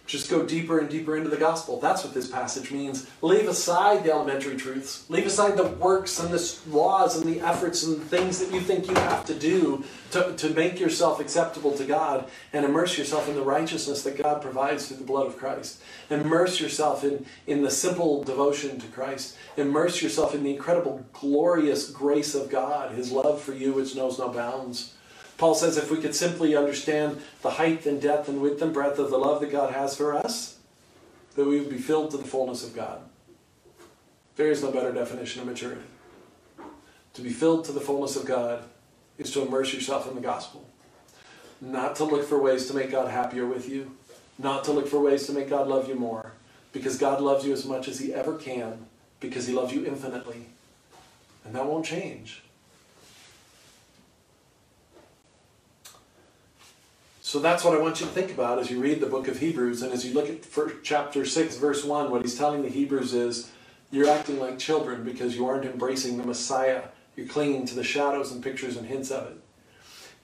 Just 0.06 0.30
go 0.30 0.44
deeper 0.44 0.78
and 0.78 0.88
deeper 0.88 1.16
into 1.16 1.28
the 1.28 1.36
gospel. 1.36 1.80
That's 1.80 2.04
what 2.04 2.14
this 2.14 2.28
passage 2.28 2.70
means. 2.70 3.08
Leave 3.22 3.48
aside 3.48 4.04
the 4.04 4.12
elementary 4.12 4.56
truths. 4.56 5.04
Leave 5.08 5.26
aside 5.26 5.56
the 5.56 5.66
works 5.66 6.20
and 6.20 6.32
the 6.32 6.58
laws 6.68 7.16
and 7.16 7.26
the 7.26 7.40
efforts 7.40 7.82
and 7.82 8.00
the 8.00 8.04
things 8.04 8.38
that 8.38 8.54
you 8.54 8.60
think 8.60 8.86
you 8.86 8.94
have 8.94 9.24
to 9.24 9.34
do 9.34 9.84
to, 10.12 10.32
to 10.36 10.50
make 10.50 10.78
yourself 10.78 11.18
acceptable 11.18 11.76
to 11.76 11.84
God 11.84 12.28
and 12.52 12.64
immerse 12.64 12.96
yourself 12.96 13.28
in 13.28 13.34
the 13.34 13.42
righteousness 13.42 14.04
that 14.04 14.16
God 14.16 14.40
provides 14.40 14.86
through 14.86 14.98
the 14.98 15.04
blood 15.04 15.26
of 15.26 15.36
Christ. 15.36 15.80
Immerse 16.08 16.60
yourself 16.60 17.02
in, 17.02 17.26
in 17.48 17.62
the 17.62 17.70
simple 17.70 18.22
devotion 18.22 18.78
to 18.78 18.86
Christ. 18.88 19.36
Immerse 19.56 20.00
yourself 20.00 20.36
in 20.36 20.44
the 20.44 20.54
incredible, 20.54 21.04
glorious 21.12 21.90
grace 21.90 22.34
of 22.36 22.48
God, 22.48 22.94
His 22.94 23.10
love 23.10 23.42
for 23.42 23.54
you, 23.54 23.72
which 23.72 23.96
knows 23.96 24.20
no 24.20 24.28
bounds. 24.28 24.92
Paul 25.38 25.54
says 25.54 25.76
if 25.76 25.90
we 25.90 25.98
could 25.98 26.14
simply 26.14 26.56
understand 26.56 27.20
the 27.42 27.50
height 27.50 27.84
and 27.86 28.00
depth 28.00 28.28
and 28.28 28.40
width 28.40 28.62
and 28.62 28.72
breadth 28.72 28.98
of 28.98 29.10
the 29.10 29.18
love 29.18 29.40
that 29.40 29.52
God 29.52 29.74
has 29.74 29.96
for 29.96 30.14
us, 30.14 30.58
that 31.34 31.44
we 31.44 31.60
would 31.60 31.70
be 31.70 31.78
filled 31.78 32.10
to 32.12 32.16
the 32.16 32.24
fullness 32.24 32.64
of 32.64 32.74
God. 32.74 33.00
There 34.36 34.50
is 34.50 34.62
no 34.62 34.70
better 34.70 34.92
definition 34.92 35.42
of 35.42 35.48
maturity. 35.48 35.82
To 37.14 37.22
be 37.22 37.30
filled 37.30 37.64
to 37.66 37.72
the 37.72 37.80
fullness 37.80 38.16
of 38.16 38.26
God 38.26 38.62
is 39.18 39.30
to 39.32 39.42
immerse 39.42 39.72
yourself 39.72 40.08
in 40.08 40.14
the 40.14 40.20
gospel. 40.20 40.68
Not 41.60 41.96
to 41.96 42.04
look 42.04 42.26
for 42.26 42.40
ways 42.40 42.66
to 42.66 42.74
make 42.74 42.90
God 42.90 43.10
happier 43.10 43.46
with 43.46 43.68
you, 43.68 43.96
not 44.38 44.64
to 44.64 44.72
look 44.72 44.86
for 44.86 45.00
ways 45.00 45.26
to 45.26 45.32
make 45.32 45.48
God 45.48 45.68
love 45.68 45.88
you 45.88 45.94
more, 45.94 46.32
because 46.72 46.98
God 46.98 47.22
loves 47.22 47.46
you 47.46 47.52
as 47.52 47.64
much 47.64 47.88
as 47.88 47.98
He 47.98 48.12
ever 48.12 48.36
can, 48.36 48.86
because 49.20 49.46
He 49.46 49.54
loves 49.54 49.72
you 49.72 49.86
infinitely. 49.86 50.46
And 51.44 51.54
that 51.54 51.64
won't 51.64 51.86
change. 51.86 52.42
So 57.26 57.40
that's 57.40 57.64
what 57.64 57.74
I 57.74 57.80
want 57.80 57.98
you 57.98 58.06
to 58.06 58.12
think 58.12 58.30
about 58.30 58.60
as 58.60 58.70
you 58.70 58.80
read 58.80 59.00
the 59.00 59.06
book 59.08 59.26
of 59.26 59.40
Hebrews 59.40 59.82
and 59.82 59.92
as 59.92 60.06
you 60.06 60.14
look 60.14 60.30
at 60.30 60.46
chapter 60.84 61.26
6, 61.26 61.56
verse 61.56 61.82
1. 61.82 62.08
What 62.08 62.22
he's 62.22 62.38
telling 62.38 62.62
the 62.62 62.68
Hebrews 62.68 63.14
is 63.14 63.50
you're 63.90 64.08
acting 64.08 64.38
like 64.38 64.60
children 64.60 65.02
because 65.02 65.34
you 65.34 65.44
aren't 65.44 65.64
embracing 65.64 66.18
the 66.18 66.24
Messiah. 66.24 66.82
You're 67.16 67.26
clinging 67.26 67.66
to 67.66 67.74
the 67.74 67.82
shadows 67.82 68.30
and 68.30 68.44
pictures 68.44 68.76
and 68.76 68.86
hints 68.86 69.10
of 69.10 69.26
it. 69.26 69.38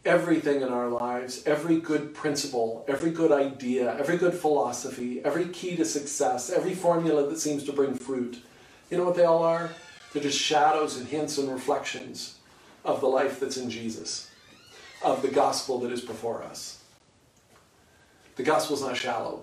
Everything 0.04 0.62
in 0.62 0.68
our 0.68 0.88
lives, 0.88 1.42
every 1.44 1.80
good 1.80 2.14
principle, 2.14 2.84
every 2.86 3.10
good 3.10 3.32
idea, 3.32 3.98
every 3.98 4.16
good 4.16 4.34
philosophy, 4.34 5.20
every 5.24 5.46
key 5.46 5.74
to 5.74 5.84
success, 5.84 6.50
every 6.50 6.72
formula 6.72 7.28
that 7.28 7.40
seems 7.40 7.64
to 7.64 7.72
bring 7.72 7.94
fruit, 7.94 8.40
you 8.92 8.96
know 8.96 9.04
what 9.04 9.16
they 9.16 9.24
all 9.24 9.42
are? 9.42 9.70
They're 10.12 10.22
just 10.22 10.38
shadows 10.38 10.96
and 10.96 11.08
hints 11.08 11.36
and 11.36 11.50
reflections 11.50 12.36
of 12.84 13.00
the 13.00 13.08
life 13.08 13.40
that's 13.40 13.56
in 13.56 13.70
Jesus, 13.70 14.30
of 15.04 15.20
the 15.20 15.32
gospel 15.32 15.80
that 15.80 15.90
is 15.90 16.00
before 16.00 16.44
us. 16.44 16.78
The 18.36 18.42
gospel 18.42 18.76
is 18.76 18.82
not 18.82 18.96
shallow. 18.96 19.42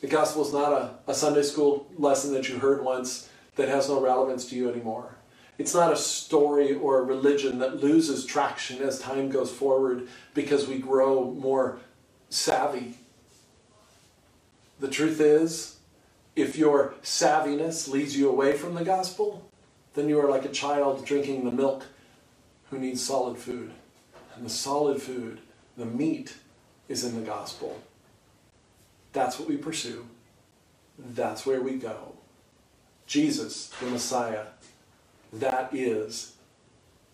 The 0.00 0.06
gospel 0.06 0.46
is 0.46 0.52
not 0.52 0.72
a, 0.72 1.10
a 1.10 1.14
Sunday 1.14 1.42
school 1.42 1.86
lesson 1.98 2.32
that 2.34 2.48
you 2.48 2.58
heard 2.58 2.84
once 2.84 3.28
that 3.56 3.68
has 3.68 3.88
no 3.88 4.00
relevance 4.00 4.46
to 4.46 4.56
you 4.56 4.70
anymore. 4.70 5.16
It's 5.56 5.74
not 5.74 5.92
a 5.92 5.96
story 5.96 6.74
or 6.74 6.98
a 6.98 7.04
religion 7.04 7.58
that 7.60 7.82
loses 7.82 8.24
traction 8.24 8.82
as 8.82 8.98
time 8.98 9.30
goes 9.30 9.52
forward 9.52 10.08
because 10.34 10.66
we 10.66 10.78
grow 10.78 11.30
more 11.30 11.78
savvy. 12.28 12.98
The 14.80 14.88
truth 14.88 15.20
is, 15.20 15.76
if 16.34 16.56
your 16.56 16.94
savviness 17.02 17.88
leads 17.88 18.16
you 18.16 18.28
away 18.28 18.54
from 18.54 18.74
the 18.74 18.84
gospel, 18.84 19.48
then 19.94 20.08
you 20.08 20.18
are 20.20 20.28
like 20.28 20.44
a 20.44 20.48
child 20.48 21.04
drinking 21.04 21.44
the 21.44 21.52
milk 21.52 21.84
who 22.70 22.78
needs 22.78 23.04
solid 23.04 23.38
food. 23.38 23.72
And 24.34 24.44
the 24.44 24.50
solid 24.50 25.00
food, 25.00 25.40
the 25.76 25.86
meat, 25.86 26.34
is 26.88 27.04
in 27.04 27.14
the 27.14 27.26
gospel. 27.26 27.80
That's 29.12 29.38
what 29.38 29.48
we 29.48 29.56
pursue. 29.56 30.06
That's 30.98 31.46
where 31.46 31.60
we 31.60 31.76
go. 31.76 32.14
Jesus, 33.06 33.68
the 33.80 33.86
Messiah, 33.86 34.46
that 35.32 35.74
is 35.74 36.34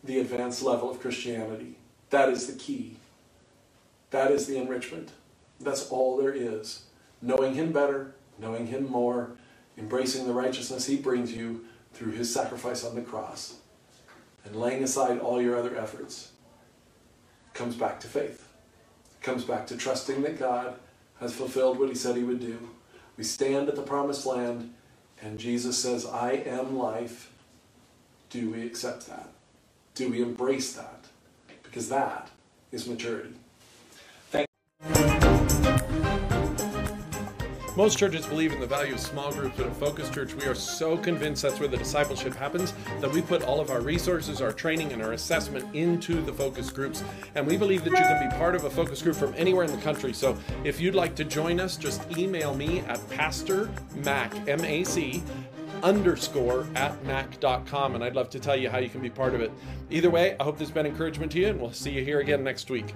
the 0.05 0.21
advanced 0.21 0.63
level 0.63 0.91
of 0.91 1.01
Christianity. 1.01 1.77
That 2.11 2.29
is 2.29 2.47
the 2.47 2.59
key. 2.59 2.97
That 4.11 4.31
is 4.31 4.47
the 4.47 4.57
enrichment. 4.57 5.11
That's 5.61 5.89
all 5.89 6.17
there 6.17 6.33
is. 6.33 6.85
Knowing 7.23 7.55
Him 7.55 7.73
better, 7.73 8.15
knowing 8.39 8.67
Him 8.67 8.89
more, 8.89 9.33
embracing 9.77 10.27
the 10.27 10.33
righteousness 10.33 10.87
He 10.87 10.97
brings 10.97 11.33
you 11.33 11.65
through 11.93 12.13
His 12.13 12.33
sacrifice 12.33 12.85
on 12.85 12.95
the 12.95 13.03
cross, 13.03 13.57
and 14.45 14.57
laying 14.57 14.83
aside 14.83 15.19
all 15.19 15.41
your 15.41 15.57
other 15.57 15.77
efforts 15.77 16.33
comes 17.53 17.75
back 17.75 18.01
to 18.01 18.07
faith. 18.07 18.40
Comes 19.21 19.45
back 19.45 19.67
to 19.67 19.77
trusting 19.77 20.23
that 20.23 20.39
God 20.39 20.75
has 21.19 21.35
fulfilled 21.35 21.79
what 21.79 21.89
He 21.89 21.95
said 21.95 22.17
He 22.17 22.23
would 22.23 22.41
do. 22.41 22.71
We 23.17 23.25
stand 23.25 23.69
at 23.69 23.77
the 23.77 23.83
promised 23.83 24.25
land, 24.25 24.73
and 25.21 25.39
Jesus 25.39 25.77
says, 25.77 26.07
I 26.07 26.33
am 26.33 26.79
life. 26.79 27.31
Do 28.31 28.51
we 28.51 28.65
accept 28.65 29.07
that? 29.09 29.29
Do 29.95 30.09
we 30.09 30.23
embrace 30.23 30.73
that? 30.73 31.05
Because 31.63 31.89
that 31.91 32.31
is 32.73 32.87
maturity. 32.87 33.35
Most 37.81 37.97
churches 37.97 38.27
believe 38.27 38.53
in 38.53 38.61
the 38.61 38.67
value 38.67 38.93
of 38.93 39.01
small 39.01 39.33
groups, 39.33 39.55
but 39.57 39.65
at 39.65 39.75
Focus 39.75 40.11
Church, 40.11 40.35
we 40.35 40.45
are 40.45 40.55
so 40.55 40.99
convinced 40.99 41.41
that's 41.41 41.59
where 41.59 41.67
the 41.67 41.79
discipleship 41.79 42.35
happens 42.35 42.75
that 43.01 43.11
we 43.11 43.23
put 43.23 43.43
all 43.43 43.59
of 43.59 43.71
our 43.71 43.81
resources, 43.81 44.43
our 44.43 44.53
training, 44.53 44.93
and 44.93 45.01
our 45.01 45.13
assessment 45.13 45.65
into 45.75 46.21
the 46.21 46.31
focus 46.31 46.69
groups. 46.69 47.03
And 47.37 47.47
we 47.47 47.57
believe 47.57 47.83
that 47.85 47.93
you 47.93 47.97
can 47.97 48.29
be 48.29 48.37
part 48.37 48.55
of 48.55 48.65
a 48.65 48.71
focus 48.71 49.01
group 49.01 49.17
from 49.17 49.33
anywhere 49.35 49.65
in 49.65 49.71
the 49.71 49.81
country. 49.81 50.13
So 50.13 50.37
if 50.63 50.79
you'd 50.79 50.95
like 50.95 51.15
to 51.15 51.25
join 51.25 51.59
us, 51.59 51.79
just 51.79 52.03
email 52.19 52.55
me 52.55 52.81
at 52.81 53.01
Pastor 53.09 53.71
Mac, 54.05 54.35
M 54.47 54.63
A 54.63 54.85
C, 54.85 55.23
underscore 55.83 56.67
at 56.75 57.03
mac.com, 57.07 57.95
and 57.95 58.05
I'd 58.05 58.15
love 58.15 58.29
to 58.29 58.39
tell 58.39 58.57
you 58.57 58.69
how 58.69 58.77
you 58.77 58.91
can 58.91 59.01
be 59.01 59.09
part 59.09 59.35
of 59.35 59.41
it. 59.41 59.51
Either 59.89 60.11
way, 60.11 60.37
I 60.39 60.45
hope 60.45 60.59
this 60.59 60.69
has 60.69 60.75
been 60.75 60.85
encouragement 60.85 61.33
to 61.33 61.39
you, 61.39 61.49
and 61.49 61.59
we'll 61.59 61.73
see 61.73 61.93
you 61.93 62.05
here 62.05 62.21
again 62.21 62.45
next 62.45 62.69
week. 62.69 62.95